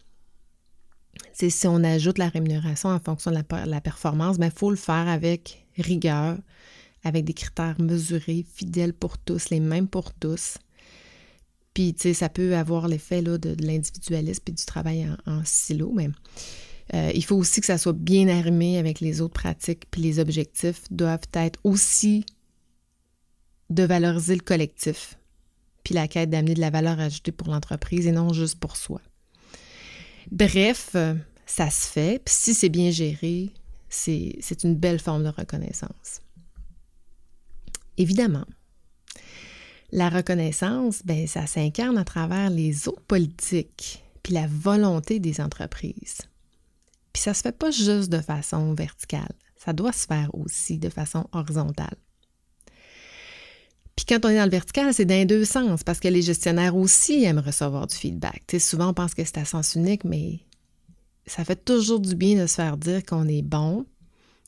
C'est 1.32 1.50
si 1.50 1.66
on 1.66 1.82
ajoute 1.82 2.18
la 2.18 2.28
rémunération 2.28 2.90
en 2.90 3.00
fonction 3.00 3.32
de 3.32 3.38
la, 3.38 3.80
performance, 3.80 4.36
il 4.36 4.42
ben, 4.42 4.52
faut 4.54 4.72
le 4.72 4.76
faire 4.76 5.08
avec 5.08 5.66
rigueur, 5.78 6.38
avec 7.06 7.24
des 7.24 7.34
critères 7.34 7.80
mesurés, 7.80 8.46
fidèles 8.56 8.94
pour 8.94 9.18
tous, 9.18 9.50
les 9.52 9.62
mêmes 9.62 9.88
pour 9.88 10.14
tous. 10.14 10.58
Puis, 11.74 11.94
tu 11.94 12.10
sais, 12.10 12.14
ça 12.14 12.28
peut 12.28 12.58
avoir 12.58 12.90
l'effet 12.90 13.22
de, 13.22 13.38
de 13.38 13.66
l'individualisme 13.66 14.44
et 14.48 14.52
du 14.52 14.66
travail 14.66 15.08
en, 15.26 15.46
silo, 15.46 15.94
mais 15.96 16.10
euh, 16.94 17.10
il 17.16 17.24
faut 17.24 17.38
aussi 17.38 17.62
que 17.62 17.68
ça 17.68 17.78
soit 17.78 17.94
bien 17.94 18.28
arrimé 18.28 18.80
avec 18.80 19.00
les 19.00 19.22
autres 19.22 19.36
pratiques, 19.36 19.86
puis 19.90 20.02
les 20.02 20.20
objectifs 20.20 20.82
doivent 20.92 21.20
être 21.36 21.58
aussi 21.64 22.26
de 23.70 23.84
valoriser 23.84 24.36
le 24.36 24.42
collectif, 24.42 25.18
puis 25.84 25.94
la 25.94 26.08
quête 26.08 26.30
d'amener 26.30 26.54
de 26.54 26.62
la 26.62 26.70
valeur 26.70 27.00
ajoutée 27.00 27.32
pour 27.32 27.50
l'entreprise 27.50 28.08
et 28.08 28.12
non 28.12 28.34
juste 28.34 28.60
pour 28.60 28.76
soi. 28.76 29.02
Bref, 30.32 30.92
euh, 30.96 31.16
ça 31.46 31.70
se 31.70 31.88
fait, 31.88 32.22
puis 32.24 32.34
si 32.34 32.54
c'est 32.54 32.70
bien 32.70 32.92
géré, 32.92 33.52
c'est 33.90 34.64
une 34.64 34.76
belle 34.76 35.00
forme 35.00 35.24
de 35.24 35.30
reconnaissance. 35.30 36.22
Évidemment, 37.98 38.46
la 39.92 40.10
reconnaissance, 40.10 41.02
ben, 41.06 41.28
ça 41.28 41.48
s'incarne 41.48 41.98
à 41.98 42.04
travers 42.04 42.50
les 42.50 42.88
autres 42.88 43.04
politiques, 43.04 44.04
puis 44.24 44.34
la 44.34 44.48
volonté 44.48 45.20
des 45.20 45.40
entreprises. 45.40 46.18
Puis 47.14 47.22
ça 47.22 47.34
se 47.34 47.42
fait 47.42 47.58
pas 47.58 47.72
juste 47.72 48.10
de 48.10 48.20
façon 48.20 48.74
verticale, 48.74 49.34
ça 49.56 49.72
doit 49.72 49.94
se 49.94 50.06
faire 50.06 50.34
aussi 50.34 50.78
de 50.78 50.90
façon 50.90 51.28
horizontale. 51.32 51.96
Puis 53.96 54.06
quand 54.06 54.26
on 54.26 54.30
est 54.30 54.38
dans 54.38 54.46
le 54.46 54.50
vertical, 54.50 54.94
c'est 54.94 55.06
dans 55.06 55.26
deux 55.26 55.46
sens, 55.46 55.84
parce 55.84 56.00
que 56.00 56.08
les 56.08 56.22
gestionnaires 56.22 56.76
aussi 56.76 57.24
aiment 57.24 57.40
recevoir 57.40 57.88
du 57.88 57.96
feedback. 57.96 58.44
souvent, 58.60 58.90
on 58.90 58.94
pense 58.94 59.14
que 59.14 59.24
c'est 59.24 59.38
à 59.38 59.46
sens 59.46 59.76
unique, 59.76 60.04
mais 60.04 60.40
ça 61.26 61.46
fait 61.46 61.64
toujours 61.64 62.00
du 62.00 62.16
bien 62.16 62.42
de 62.42 62.48
se 62.48 62.56
faire 62.56 62.78
dire 62.78 63.06
qu'on 63.06 63.28
est 63.28 63.42
bon, 63.42 63.86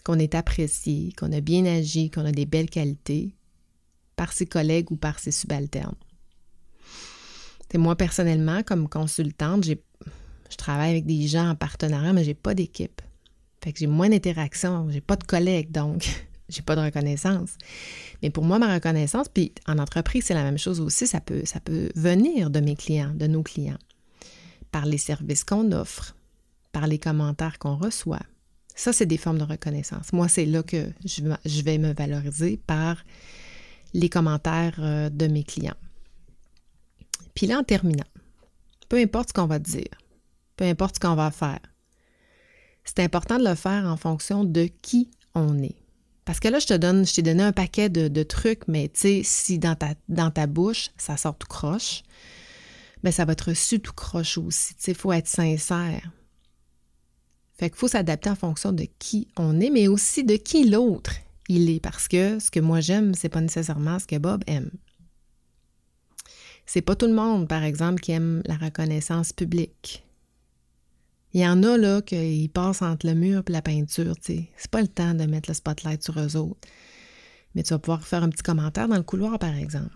qu'on 0.04 0.20
est 0.20 0.36
apprécié, 0.36 1.14
qu'on 1.18 1.32
a 1.32 1.40
bien 1.40 1.66
agi, 1.66 2.12
qu'on 2.12 2.26
a 2.26 2.32
des 2.32 2.46
belles 2.46 2.70
qualités 2.70 3.36
par 4.16 4.34
ses 4.34 4.46
collègues 4.46 4.92
ou 4.92 4.98
par 4.98 5.20
ses 5.20 5.32
subalternes. 5.32 5.96
moi, 7.76 7.96
personnellement, 7.96 8.64
comme 8.64 8.90
consultante, 8.90 9.64
j'ai 9.64 9.82
je 10.50 10.56
travaille 10.56 10.92
avec 10.92 11.06
des 11.06 11.28
gens 11.28 11.50
en 11.50 11.56
partenariat, 11.56 12.14
mais 12.14 12.24
j'ai 12.24 12.34
pas 12.34 12.54
d'équipe. 12.54 13.02
Fait 13.64 13.74
que 13.74 13.80
j'ai 13.80 13.88
moins 13.88 14.10
d'interaction, 14.10 14.88
j'ai 14.90 15.02
pas 15.02 15.16
de 15.16 15.24
collègues, 15.24 15.72
donc 15.72 16.08
j'ai 16.50 16.62
pas 16.62 16.76
de 16.76 16.82
reconnaissance. 16.82 17.58
Mais 18.22 18.30
pour 18.30 18.44
moi, 18.44 18.60
ma 18.60 18.74
reconnaissance, 18.74 19.28
puis 19.30 19.54
en 19.68 19.78
entreprise, 19.80 20.26
c'est 20.26 20.34
la 20.34 20.44
même 20.44 20.58
chose 20.58 20.80
aussi, 20.80 21.08
ça 21.08 21.22
peut, 21.22 21.42
ça 21.46 21.60
peut 21.60 21.90
venir 21.96 22.50
de 22.50 22.60
mes 22.60 22.76
clients, 22.76 23.14
de 23.14 23.28
nos 23.28 23.44
clients, 23.44 23.80
par 24.72 24.86
les 24.86 24.98
services 24.98 25.44
qu'on 25.44 25.72
offre, 25.72 26.16
par 26.72 26.88
les 26.88 27.00
commentaires 27.00 27.60
qu'on 27.60 27.76
reçoit. 27.76 28.24
Ça, 28.76 28.94
c'est 28.94 29.06
des 29.06 29.18
formes 29.18 29.40
de 29.40 29.44
reconnaissance. 29.44 30.14
Moi, 30.14 30.28
c'est 30.28 30.46
là 30.46 30.62
que 30.64 30.92
je 31.04 31.62
vais 31.64 31.78
me 31.80 31.94
valoriser 31.94 32.58
par 32.68 33.04
les 33.94 34.10
commentaires 34.10 34.76
euh, 34.80 35.10
de 35.10 35.28
mes 35.28 35.44
clients. 35.44 35.78
Puis 37.34 37.48
là, 37.48 37.60
en 37.60 37.64
terminant, 37.64 38.06
peu 38.90 38.98
importe 38.98 39.30
ce 39.30 39.34
qu'on 39.34 39.48
va 39.48 39.60
dire, 39.60 39.90
peu 40.56 40.66
importe 40.66 40.96
ce 40.96 41.00
qu'on 41.00 41.16
va 41.16 41.32
faire. 41.32 41.60
C'est 42.84 43.00
important 43.00 43.38
de 43.38 43.44
le 43.44 43.56
faire 43.56 43.86
en 43.86 43.98
fonction 43.98 44.44
de 44.44 44.70
qui 44.82 45.10
on 45.36 45.62
est. 45.62 45.76
Parce 46.28 46.42
que 46.42 46.50
là, 46.50 46.60
je 46.60 46.68
te 46.68 46.74
donne, 46.74 47.06
je 47.06 47.14
t'ai 47.14 47.22
donné 47.22 47.42
un 47.42 47.54
paquet 47.54 47.88
de, 47.88 48.24
trucs, 48.24 48.68
mais 48.68 48.90
tu 48.90 49.00
sais, 49.00 49.22
si 49.24 49.60
dans 49.60 49.76
ta, 49.76 49.94
dans 50.10 50.30
ta 50.30 50.46
bouche, 50.46 50.90
ça 50.98 51.16
sort 51.16 51.38
tout 51.38 51.48
croche, 51.48 52.04
bien, 53.02 53.14
ça 53.14 53.24
va 53.24 53.32
être 53.32 53.48
reçu 53.48 53.80
tout 53.80 53.94
croche 53.94 54.38
aussi. 54.38 54.76
Tu 54.76 54.84
sais, 54.84 54.92
il 54.92 54.98
faut 54.98 55.14
être 55.14 55.30
sincère. 55.30 56.12
Fait 57.58 57.70
qu'il 57.70 57.80
faut 57.80 57.88
s'adapter 57.88 58.30
en 58.30 58.36
fonction 58.36 58.74
de 58.74 58.86
qui 59.00 59.30
on 59.38 59.62
est, 59.62 59.70
mais 59.70 59.88
aussi 59.88 60.26
de 60.26 60.36
qui 60.36 60.70
l'autre 60.70 61.14
il 61.48 61.70
est. 61.70 61.80
Parce 61.80 62.10
que 62.10 62.40
ce 62.40 62.52
que 62.52 62.60
moi 62.60 62.82
j'aime, 62.82 63.16
c'est 63.16 63.30
pas 63.30 63.40
nécessairement 63.40 63.98
ce 63.98 64.06
que 64.06 64.18
Bob 64.18 64.44
aime. 64.48 64.72
C'est 66.66 66.82
pas 66.82 66.98
tout 66.98 67.08
le 67.08 67.14
monde, 67.14 67.48
par 67.48 67.64
exemple, 67.64 68.02
qui 68.02 68.12
aime 68.12 68.42
la 68.46 68.58
reconnaissance 68.58 69.32
publique. 69.32 70.06
Il 71.38 71.42
y 71.42 71.48
en 71.48 71.62
a 71.62 71.78
là 71.78 72.02
qui 72.02 72.50
passent 72.52 72.82
entre 72.82 73.06
le 73.06 73.14
mur 73.14 73.44
et 73.48 73.52
la 73.52 73.62
peinture. 73.62 74.16
C'est 74.24 74.50
pas 74.72 74.82
le 74.82 74.88
temps 74.88 75.14
de 75.14 75.26
mettre 75.26 75.52
le 75.52 75.54
spotlight 75.54 76.02
sur 76.04 76.20
eux 76.20 76.36
autres. 76.36 76.68
Mais 77.54 77.62
tu 77.62 77.76
vas 77.76 77.78
pouvoir 77.78 78.08
faire 78.08 78.24
un 78.24 78.30
petit 78.30 78.42
commentaire 78.42 78.88
dans 78.88 78.96
le 78.96 79.04
couloir, 79.04 79.38
par 79.38 79.56
exemple. 79.56 79.96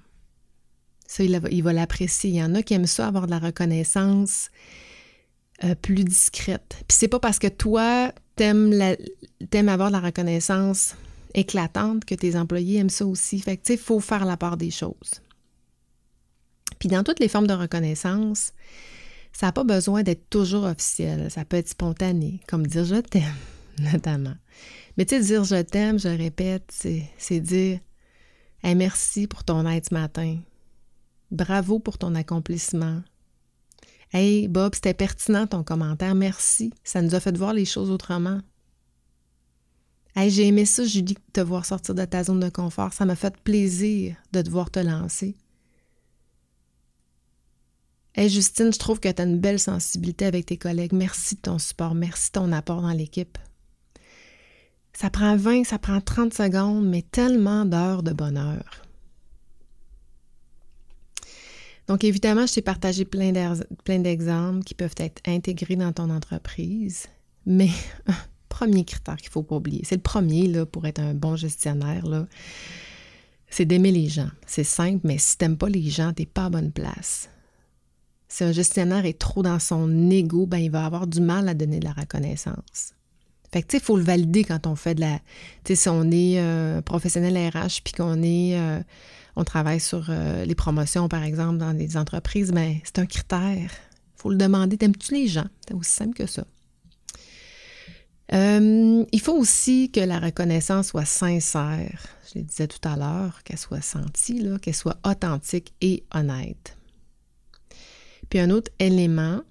Ça, 1.08 1.24
il, 1.24 1.64
va 1.64 1.74
l'apprécier. 1.74 2.30
Il 2.30 2.36
y 2.36 2.44
en 2.44 2.54
a 2.54 2.62
qui 2.62 2.76
aiment 2.76 2.86
ça, 2.86 3.08
avoir 3.08 3.26
de 3.26 3.32
la 3.32 3.40
reconnaissance 3.40 4.52
euh, 5.64 5.74
plus 5.74 6.04
discrète. 6.04 6.76
Puis 6.88 6.96
c'est 6.96 7.08
pas 7.08 7.20
parce 7.20 7.40
que 7.40 7.48
toi, 7.48 8.14
t'aimes, 8.36 8.80
aimes 9.52 9.70
avoir 9.70 9.90
de 9.90 9.94
la 9.96 10.02
reconnaissance 10.02 10.96
éclatante 11.34 12.06
que 12.06 12.14
tes 12.14 12.36
employés 12.36 12.78
aiment 12.78 12.92
ça 12.92 13.08
aussi. 13.08 13.40
Fait 13.40 13.58
que, 13.58 13.64
tu 13.64 13.74
sais, 13.74 13.80
il 13.80 13.84
faut 13.84 14.00
faire 14.00 14.26
la 14.26 14.38
part 14.38 14.58
des 14.58 14.70
choses. 14.70 15.24
Puis 16.78 16.88
dans 16.88 17.04
toutes 17.04 17.20
les 17.20 17.30
formes 17.30 17.48
de 17.48 17.54
reconnaissance, 17.54 18.54
ça 19.32 19.48
n'a 19.48 19.52
pas 19.52 19.64
besoin 19.64 20.04
d'être 20.04 20.30
toujours 20.30 20.66
officiel. 20.66 21.30
Ça 21.32 21.46
peut 21.46 21.58
être 21.58 21.70
spontané, 21.70 22.42
comme 22.48 22.68
dire 22.68 22.86
je 22.86 22.96
t'aime, 22.96 23.24
notamment. 23.80 24.36
Mais 24.98 25.06
tu 25.06 25.16
sais, 25.16 25.22
dire 25.22 25.44
je 25.44 25.62
t'aime, 25.62 26.00
je 26.00 26.10
répète, 26.10 26.72
c'est 27.18 27.40
dire 27.40 27.80
merci 28.64 29.28
pour 29.28 29.44
ton 29.44 29.68
aide 29.68 29.86
ce 29.90 29.94
matin. 29.94 30.38
Bravo 31.32 31.80
pour 31.80 31.98
ton 31.98 32.14
accomplissement. 32.16 33.02
Hey 34.14 34.50
Bob, 34.50 34.76
c'était 34.76 34.94
pertinent 34.94 35.48
ton 35.48 35.64
commentaire. 35.64 36.16
Merci. 36.16 36.74
Ça 36.84 37.02
nous 37.02 37.16
a 37.16 37.22
fait 37.22 37.36
voir 37.38 37.54
les 37.54 37.64
choses 37.64 37.90
autrement. 37.90 38.42
Hey, 40.14 40.30
j'ai 40.30 40.48
aimé 40.48 40.66
ça, 40.66 40.84
Julie, 40.84 41.18
te 41.32 41.40
voir 41.40 41.66
sortir 41.66 41.96
de 41.96 42.04
ta 42.04 42.26
zone 42.26 42.42
de 42.42 42.50
confort. 42.50 42.92
Ça 42.92 43.06
m'a 43.06 43.16
fait 43.16 43.34
plaisir 43.38 44.18
de 44.34 44.42
te 44.42 44.50
voir 44.50 44.70
te 44.70 44.80
lancer. 44.80 45.38
Hey 48.14 48.28
Justine, 48.28 48.74
je 48.74 48.78
trouve 48.78 49.00
que 49.00 49.08
tu 49.08 49.22
as 49.22 49.26
une 49.26 49.40
belle 49.40 49.60
sensibilité 49.60 50.26
avec 50.26 50.46
tes 50.46 50.58
collègues. 50.58 50.92
Merci 50.92 51.36
de 51.36 51.42
ton 51.42 51.58
support, 51.58 51.96
merci 51.96 52.28
de 52.28 52.40
ton 52.40 52.52
apport 52.52 52.82
dans 52.82 52.92
l'équipe. 52.92 53.38
Ça 54.92 55.10
prend 55.10 55.38
20, 55.38 55.64
ça 55.64 55.80
prend 55.80 56.02
30 56.02 56.34
secondes, 56.34 56.86
mais 56.86 57.04
tellement 57.04 57.64
d'heures 57.64 58.04
de 58.04 58.12
bonheur. 58.12 58.82
Donc, 61.88 62.04
évidemment, 62.04 62.46
je 62.46 62.56
t'ai 62.56 62.62
partagé 62.62 63.06
plein 63.06 63.32
d'exemples 63.32 64.64
qui 64.66 64.76
peuvent 64.76 64.96
être 64.98 65.22
intégrés 65.26 65.78
dans 65.78 65.94
ton 65.94 66.10
entreprise, 66.10 67.08
mais 67.46 67.70
premier 68.50 68.84
critère 68.84 69.16
qu'il 69.16 69.30
ne 69.30 69.32
faut 69.32 69.44
pas 69.44 69.56
oublier, 69.56 69.84
c'est 69.86 69.96
le 69.96 70.02
premier 70.02 70.66
pour 70.66 70.86
être 70.86 71.00
un 71.00 71.14
bon 71.14 71.38
gestionnaire, 71.38 72.04
c'est 73.50 73.66
d'aimer 73.66 73.92
les 73.92 74.10
gens. 74.10 74.30
C'est 74.46 74.66
simple, 74.66 75.00
mais 75.06 75.18
si 75.18 75.38
tu 75.38 75.46
n'aimes 75.46 75.58
pas 75.58 75.70
les 75.70 75.90
gens, 75.90 76.12
tu 76.14 76.24
n'es 76.24 76.26
pas 76.26 76.46
à 76.46 76.50
bonne 76.50 76.72
place. 76.72 77.31
Si 78.32 78.46
un 78.46 78.54
gestionnaire 78.54 79.06
est 79.06 79.20
trop 79.20 79.44
dans 79.44 79.60
son 79.60 80.10
ego, 80.10 80.46
ben, 80.46 80.58
il 80.58 80.72
va 80.72 80.86
avoir 80.86 81.06
du 81.06 81.20
mal 81.20 81.50
à 81.50 81.54
donner 81.54 81.82
de 81.82 81.84
la 81.84 81.92
reconnaissance. 81.92 82.94
Fait 83.52 83.62
que, 83.62 83.68
tu 83.68 83.72
sais, 83.72 83.84
il 83.84 83.86
faut 83.86 83.98
le 83.98 84.04
valider 84.04 84.46
quand 84.46 84.68
on 84.68 84.78
fait 84.78 84.96
de 84.96 85.02
la... 85.02 85.20
Si 85.66 85.90
on 85.90 86.10
est 86.12 86.40
euh, 86.40 86.82
professionnel 86.82 87.36
RH 87.50 87.82
puis 87.84 87.92
qu'on 87.92 88.24
est... 88.24 88.58
Euh, 88.58 88.80
on 89.36 89.44
travaille 89.44 89.82
sur 89.82 90.06
euh, 90.08 90.46
les 90.46 90.56
promotions, 90.56 91.10
par 91.10 91.24
exemple, 91.24 91.58
dans 91.58 91.74
des 91.74 91.98
entreprises, 91.98 92.54
ben, 92.54 92.78
c'est 92.86 93.00
un 93.00 93.06
critère. 93.06 93.70
Il 93.70 94.22
faut 94.22 94.30
le 94.30 94.38
demander. 94.38 94.78
T'aimes-tu 94.78 95.14
les 95.14 95.28
gens? 95.28 95.48
C'est 95.68 95.74
aussi 95.74 95.92
simple 95.92 96.16
que 96.16 96.26
ça. 96.26 96.46
il 98.32 99.22
faut 99.22 99.36
aussi 99.36 99.92
que 99.92 100.00
la 100.00 100.20
reconnaissance 100.20 100.88
soit 100.88 101.04
sincère. 101.04 102.08
Je 102.34 102.40
le 102.40 102.46
disais 102.46 102.68
tout 102.68 102.88
à 102.88 102.96
l'heure, 102.96 103.44
qu'elle 103.44 103.58
soit 103.58 103.82
sentie, 103.82 104.48
qu'elle 104.62 104.74
soit 104.74 105.00
authentique 105.04 105.74
et 105.82 106.06
honnête. 106.16 106.78
Puis 108.32 108.40
un 108.40 108.50
autre 108.50 108.72
élément 108.80 109.42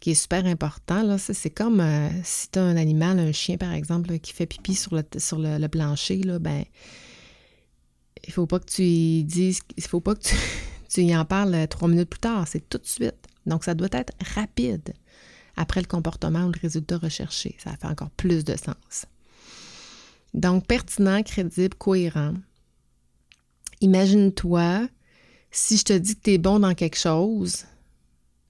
qui 0.00 0.12
est 0.12 0.14
super 0.14 0.46
important, 0.46 1.16
c'est 1.18 1.50
comme 1.50 1.80
euh, 1.80 2.08
si 2.24 2.50
tu 2.50 2.58
as 2.58 2.62
un 2.62 2.76
animal, 2.76 3.18
un 3.18 3.32
chien 3.32 3.58
par 3.58 3.72
exemple, 3.74 4.18
qui 4.18 4.32
fait 4.32 4.46
pipi 4.46 4.74
sur 4.74 4.94
le, 4.94 5.02
sur 5.18 5.38
plancher, 5.70 6.22
là, 6.22 6.38
ben 6.38 6.64
il 8.26 8.32
faut 8.32 8.46
pas 8.46 8.60
que 8.60 8.64
tu 8.64 8.82
y 8.82 9.24
dises, 9.24 9.60
il 9.76 9.82
faut 9.82 10.00
pas 10.00 10.14
que 10.14 10.22
tu, 10.22 10.34
tu 10.88 11.02
y 11.02 11.14
en 11.14 11.26
parles 11.26 11.54
euh, 11.54 11.66
trois 11.66 11.86
minutes 11.86 12.08
plus 12.08 12.20
tard, 12.20 12.48
c'est 12.48 12.66
tout 12.66 12.78
de 12.78 12.86
suite. 12.86 13.14
Donc 13.44 13.62
ça 13.62 13.74
doit 13.74 13.88
être 13.92 14.14
rapide 14.34 14.94
après 15.56 15.82
le 15.82 15.86
comportement 15.86 16.46
ou 16.46 16.52
le 16.52 16.60
résultat 16.62 16.96
recherché. 16.96 17.56
Ça 17.62 17.76
fait 17.76 17.88
encore 17.88 18.10
plus 18.10 18.42
de 18.42 18.56
sens. 18.56 19.04
Donc 20.32 20.66
pertinent, 20.66 21.22
crédible, 21.22 21.74
cohérent. 21.74 22.32
Imagine-toi 23.82 24.88
si 25.50 25.76
je 25.76 25.84
te 25.84 25.92
dis 25.92 26.16
que 26.16 26.22
tu 26.22 26.32
es 26.32 26.38
bon 26.38 26.60
dans 26.60 26.74
quelque 26.74 26.98
chose, 26.98 27.66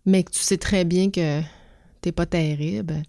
mais 0.09 0.23
que 0.23 0.31
tu 0.31 0.41
sais 0.41 0.57
très 0.57 0.87
bien 0.87 1.11
que 1.11 1.43
t'es 2.01 2.13
pas 2.13 2.25
terrible, 2.25 3.03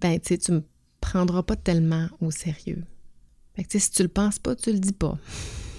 ben, 0.00 0.20
tu 0.20 0.28
sais, 0.28 0.38
tu 0.38 0.52
me 0.52 0.62
prendras 1.00 1.42
pas 1.42 1.56
tellement 1.56 2.08
au 2.20 2.30
sérieux. 2.30 2.84
Si 3.68 3.90
tu 3.90 4.02
le 4.02 4.08
penses 4.08 4.38
pas, 4.38 4.54
tu 4.54 4.72
le 4.72 4.78
dis 4.78 4.92
pas. 4.92 5.18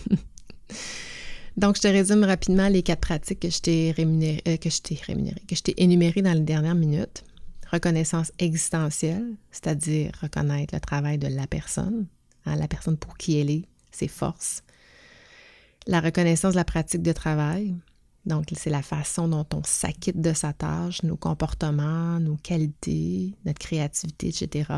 Donc, 1.58 1.78
je 1.78 1.82
te 1.82 1.88
résume 1.88 2.26
rapidement 2.26 2.68
les 2.68 2.84
quatre 2.84 3.00
pratiques 3.00 3.40
que 3.40 3.50
je 3.50 3.60
t'ai 3.60 3.92
rémunérées, 3.92 4.42
euh, 4.50 4.58
que 4.58 4.70
je 4.70 5.62
t'ai 5.62 5.82
énumérées 5.82 6.22
dans 6.22 6.34
les 6.34 6.42
dernières 6.42 6.76
minutes. 6.76 7.24
Reconnaissance 7.72 8.34
existentielle, 8.38 9.36
c'est-à-dire 9.50 10.12
reconnaître 10.22 10.76
le 10.76 10.82
travail 10.82 11.18
de 11.18 11.28
la 11.28 11.48
personne, 11.48 12.06
hein, 12.46 12.58
la 12.58 12.68
personne 12.68 12.98
pour 12.98 13.18
qui 13.18 13.40
elle 13.40 13.50
est, 13.50 13.64
ses 13.92 14.10
forces. 14.10 14.62
La 15.88 16.02
reconnaissance 16.02 16.52
de 16.52 16.58
la 16.58 16.66
pratique 16.66 17.02
de 17.02 17.14
travail, 17.14 17.76
Donc, 18.26 18.46
c'est 18.56 18.70
la 18.70 18.82
façon 18.82 19.28
dont 19.28 19.46
on 19.54 19.64
s'acquitte 19.64 20.22
de 20.22 20.34
sa 20.34 20.54
tâche, 20.54 21.04
nos 21.04 21.18
comportements, 21.18 22.20
nos 22.20 22.38
qualités, 22.38 23.36
notre 23.46 23.60
créativité, 23.60 24.30
etc. 24.30 24.72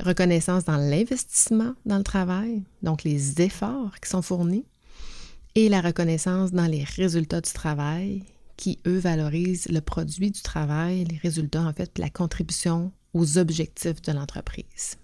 Reconnaissance 0.00 0.64
dans 0.64 0.76
l'investissement 0.76 1.74
dans 1.86 1.98
le 1.98 2.02
travail, 2.02 2.64
donc 2.82 3.04
les 3.04 3.40
efforts 3.40 4.00
qui 4.00 4.10
sont 4.10 4.22
fournis. 4.22 4.64
Et 5.54 5.68
la 5.68 5.80
reconnaissance 5.80 6.50
dans 6.50 6.66
les 6.66 6.82
résultats 6.82 7.42
du 7.42 7.52
travail, 7.52 8.24
qui, 8.56 8.78
eux, 8.86 8.98
valorisent 8.98 9.68
le 9.68 9.80
produit 9.80 10.30
du 10.30 10.40
travail, 10.40 11.04
les 11.04 11.18
résultats, 11.18 11.62
en 11.62 11.72
fait, 11.72 11.98
la 11.98 12.10
contribution 12.10 12.92
aux 13.12 13.38
objectifs 13.38 14.00
de 14.02 14.12
l'entreprise. 14.12 14.96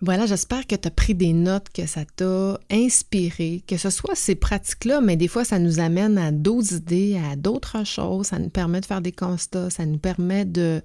Voilà, 0.00 0.26
j'espère 0.26 0.66
que 0.66 0.74
tu 0.74 0.88
as 0.88 0.90
pris 0.90 1.14
des 1.14 1.32
notes, 1.32 1.68
que 1.72 1.86
ça 1.86 2.04
t'a 2.04 2.58
inspiré, 2.70 3.62
que 3.66 3.76
ce 3.76 3.90
soit 3.90 4.16
ces 4.16 4.34
pratiques-là, 4.34 5.00
mais 5.00 5.16
des 5.16 5.28
fois, 5.28 5.44
ça 5.44 5.58
nous 5.58 5.78
amène 5.78 6.18
à 6.18 6.32
d'autres 6.32 6.74
idées, 6.74 7.18
à 7.30 7.36
d'autres 7.36 7.84
choses, 7.84 8.26
ça 8.26 8.38
nous 8.38 8.50
permet 8.50 8.80
de 8.80 8.86
faire 8.86 9.00
des 9.00 9.12
constats, 9.12 9.70
ça 9.70 9.86
nous 9.86 9.98
permet 9.98 10.44
de, 10.44 10.82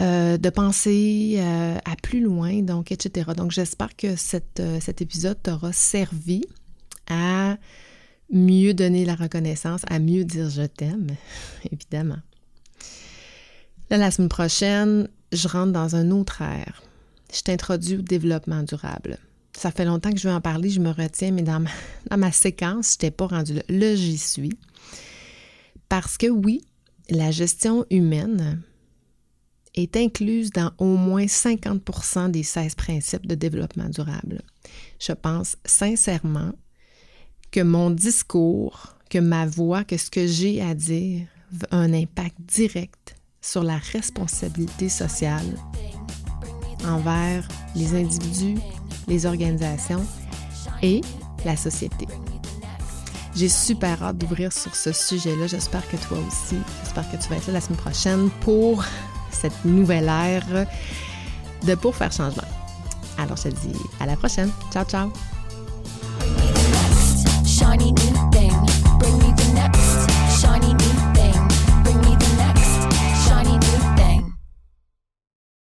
euh, 0.00 0.38
penser 0.54 1.36
euh, 1.38 1.78
à 1.84 1.96
plus 1.96 2.20
loin, 2.20 2.62
donc, 2.62 2.92
etc. 2.92 3.30
Donc, 3.36 3.52
j'espère 3.52 3.96
que 3.96 4.08
euh, 4.08 4.80
cet 4.80 5.00
épisode 5.00 5.42
t'aura 5.42 5.72
servi 5.72 6.42
à 7.08 7.56
mieux 8.30 8.74
donner 8.74 9.06
la 9.06 9.14
reconnaissance, 9.14 9.80
à 9.88 9.98
mieux 9.98 10.24
dire 10.24 10.50
je 10.50 10.62
t'aime, 10.62 11.08
évidemment. 11.72 12.18
Là, 13.90 13.96
la 13.96 14.10
semaine 14.10 14.28
prochaine, 14.28 15.08
je 15.32 15.48
rentre 15.48 15.72
dans 15.72 15.96
un 15.96 16.10
autre 16.10 16.42
ère 16.42 16.82
je 17.32 17.42
t'introduis 17.42 17.96
au 17.96 18.02
développement 18.02 18.62
durable. 18.62 19.18
Ça 19.56 19.70
fait 19.70 19.84
longtemps 19.84 20.12
que 20.12 20.18
je 20.18 20.28
veux 20.28 20.34
en 20.34 20.40
parler, 20.40 20.70
je 20.70 20.80
me 20.80 20.90
retiens, 20.90 21.32
mais 21.32 21.42
dans 21.42 21.64
ma, 22.16 22.32
séquence, 22.32 22.92
je 22.92 22.94
n'étais 22.94 23.10
pas 23.10 23.26
rendue 23.26 23.54
là. 23.54 23.62
Là, 23.68 23.94
j'y 23.94 24.18
suis. 24.18 24.52
Parce 25.88 26.16
que 26.16 26.28
oui, 26.28 26.64
la 27.10 27.30
gestion 27.30 27.84
humaine 27.90 28.62
est 29.74 29.96
incluse 29.96 30.50
dans 30.50 30.72
au 30.78 30.96
moins 30.96 31.26
50 31.26 32.30
des 32.30 32.42
16 32.42 32.74
principes 32.74 33.26
de 33.26 33.34
développement 33.34 33.88
durable. 33.88 34.42
Je 35.00 35.12
pense 35.12 35.56
sincèrement 35.64 36.52
que 37.50 37.60
mon 37.60 37.90
discours, 37.90 38.94
que 39.08 39.18
ma 39.18 39.46
voix, 39.46 39.84
que 39.84 39.96
ce 39.96 40.10
que 40.10 40.26
j'ai 40.26 40.60
à 40.60 40.74
dire 40.74 41.26
a 41.70 41.76
un 41.76 41.92
impact 41.92 42.36
direct 42.40 43.16
sur 43.40 43.62
la 43.62 43.78
responsabilité 43.78 44.88
sociale 44.88 45.56
envers 46.88 47.46
les 47.74 47.94
individus, 47.94 48.58
les 49.06 49.26
organisations 49.26 50.04
et 50.82 51.00
la 51.44 51.56
société. 51.56 52.06
J'ai 53.34 53.48
super 53.48 54.02
hâte 54.02 54.18
d'ouvrir 54.18 54.52
sur 54.52 54.74
ce 54.74 54.90
sujet-là. 54.92 55.46
J'espère 55.46 55.88
que 55.88 55.96
toi 55.96 56.18
aussi. 56.26 56.56
J'espère 56.82 57.10
que 57.10 57.16
tu 57.16 57.28
vas 57.28 57.36
être 57.36 57.46
là 57.46 57.52
la 57.54 57.60
semaine 57.60 57.78
prochaine 57.78 58.30
pour 58.40 58.84
cette 59.30 59.64
nouvelle 59.64 60.08
ère 60.08 60.66
de 61.64 61.74
Pour 61.74 61.94
faire 61.94 62.12
changement. 62.12 62.42
Alors, 63.16 63.36
je 63.36 63.44
te 63.44 63.48
dis 63.48 63.78
à 64.00 64.06
la 64.06 64.16
prochaine. 64.16 64.50
Ciao, 64.72 64.84
ciao. 64.84 65.12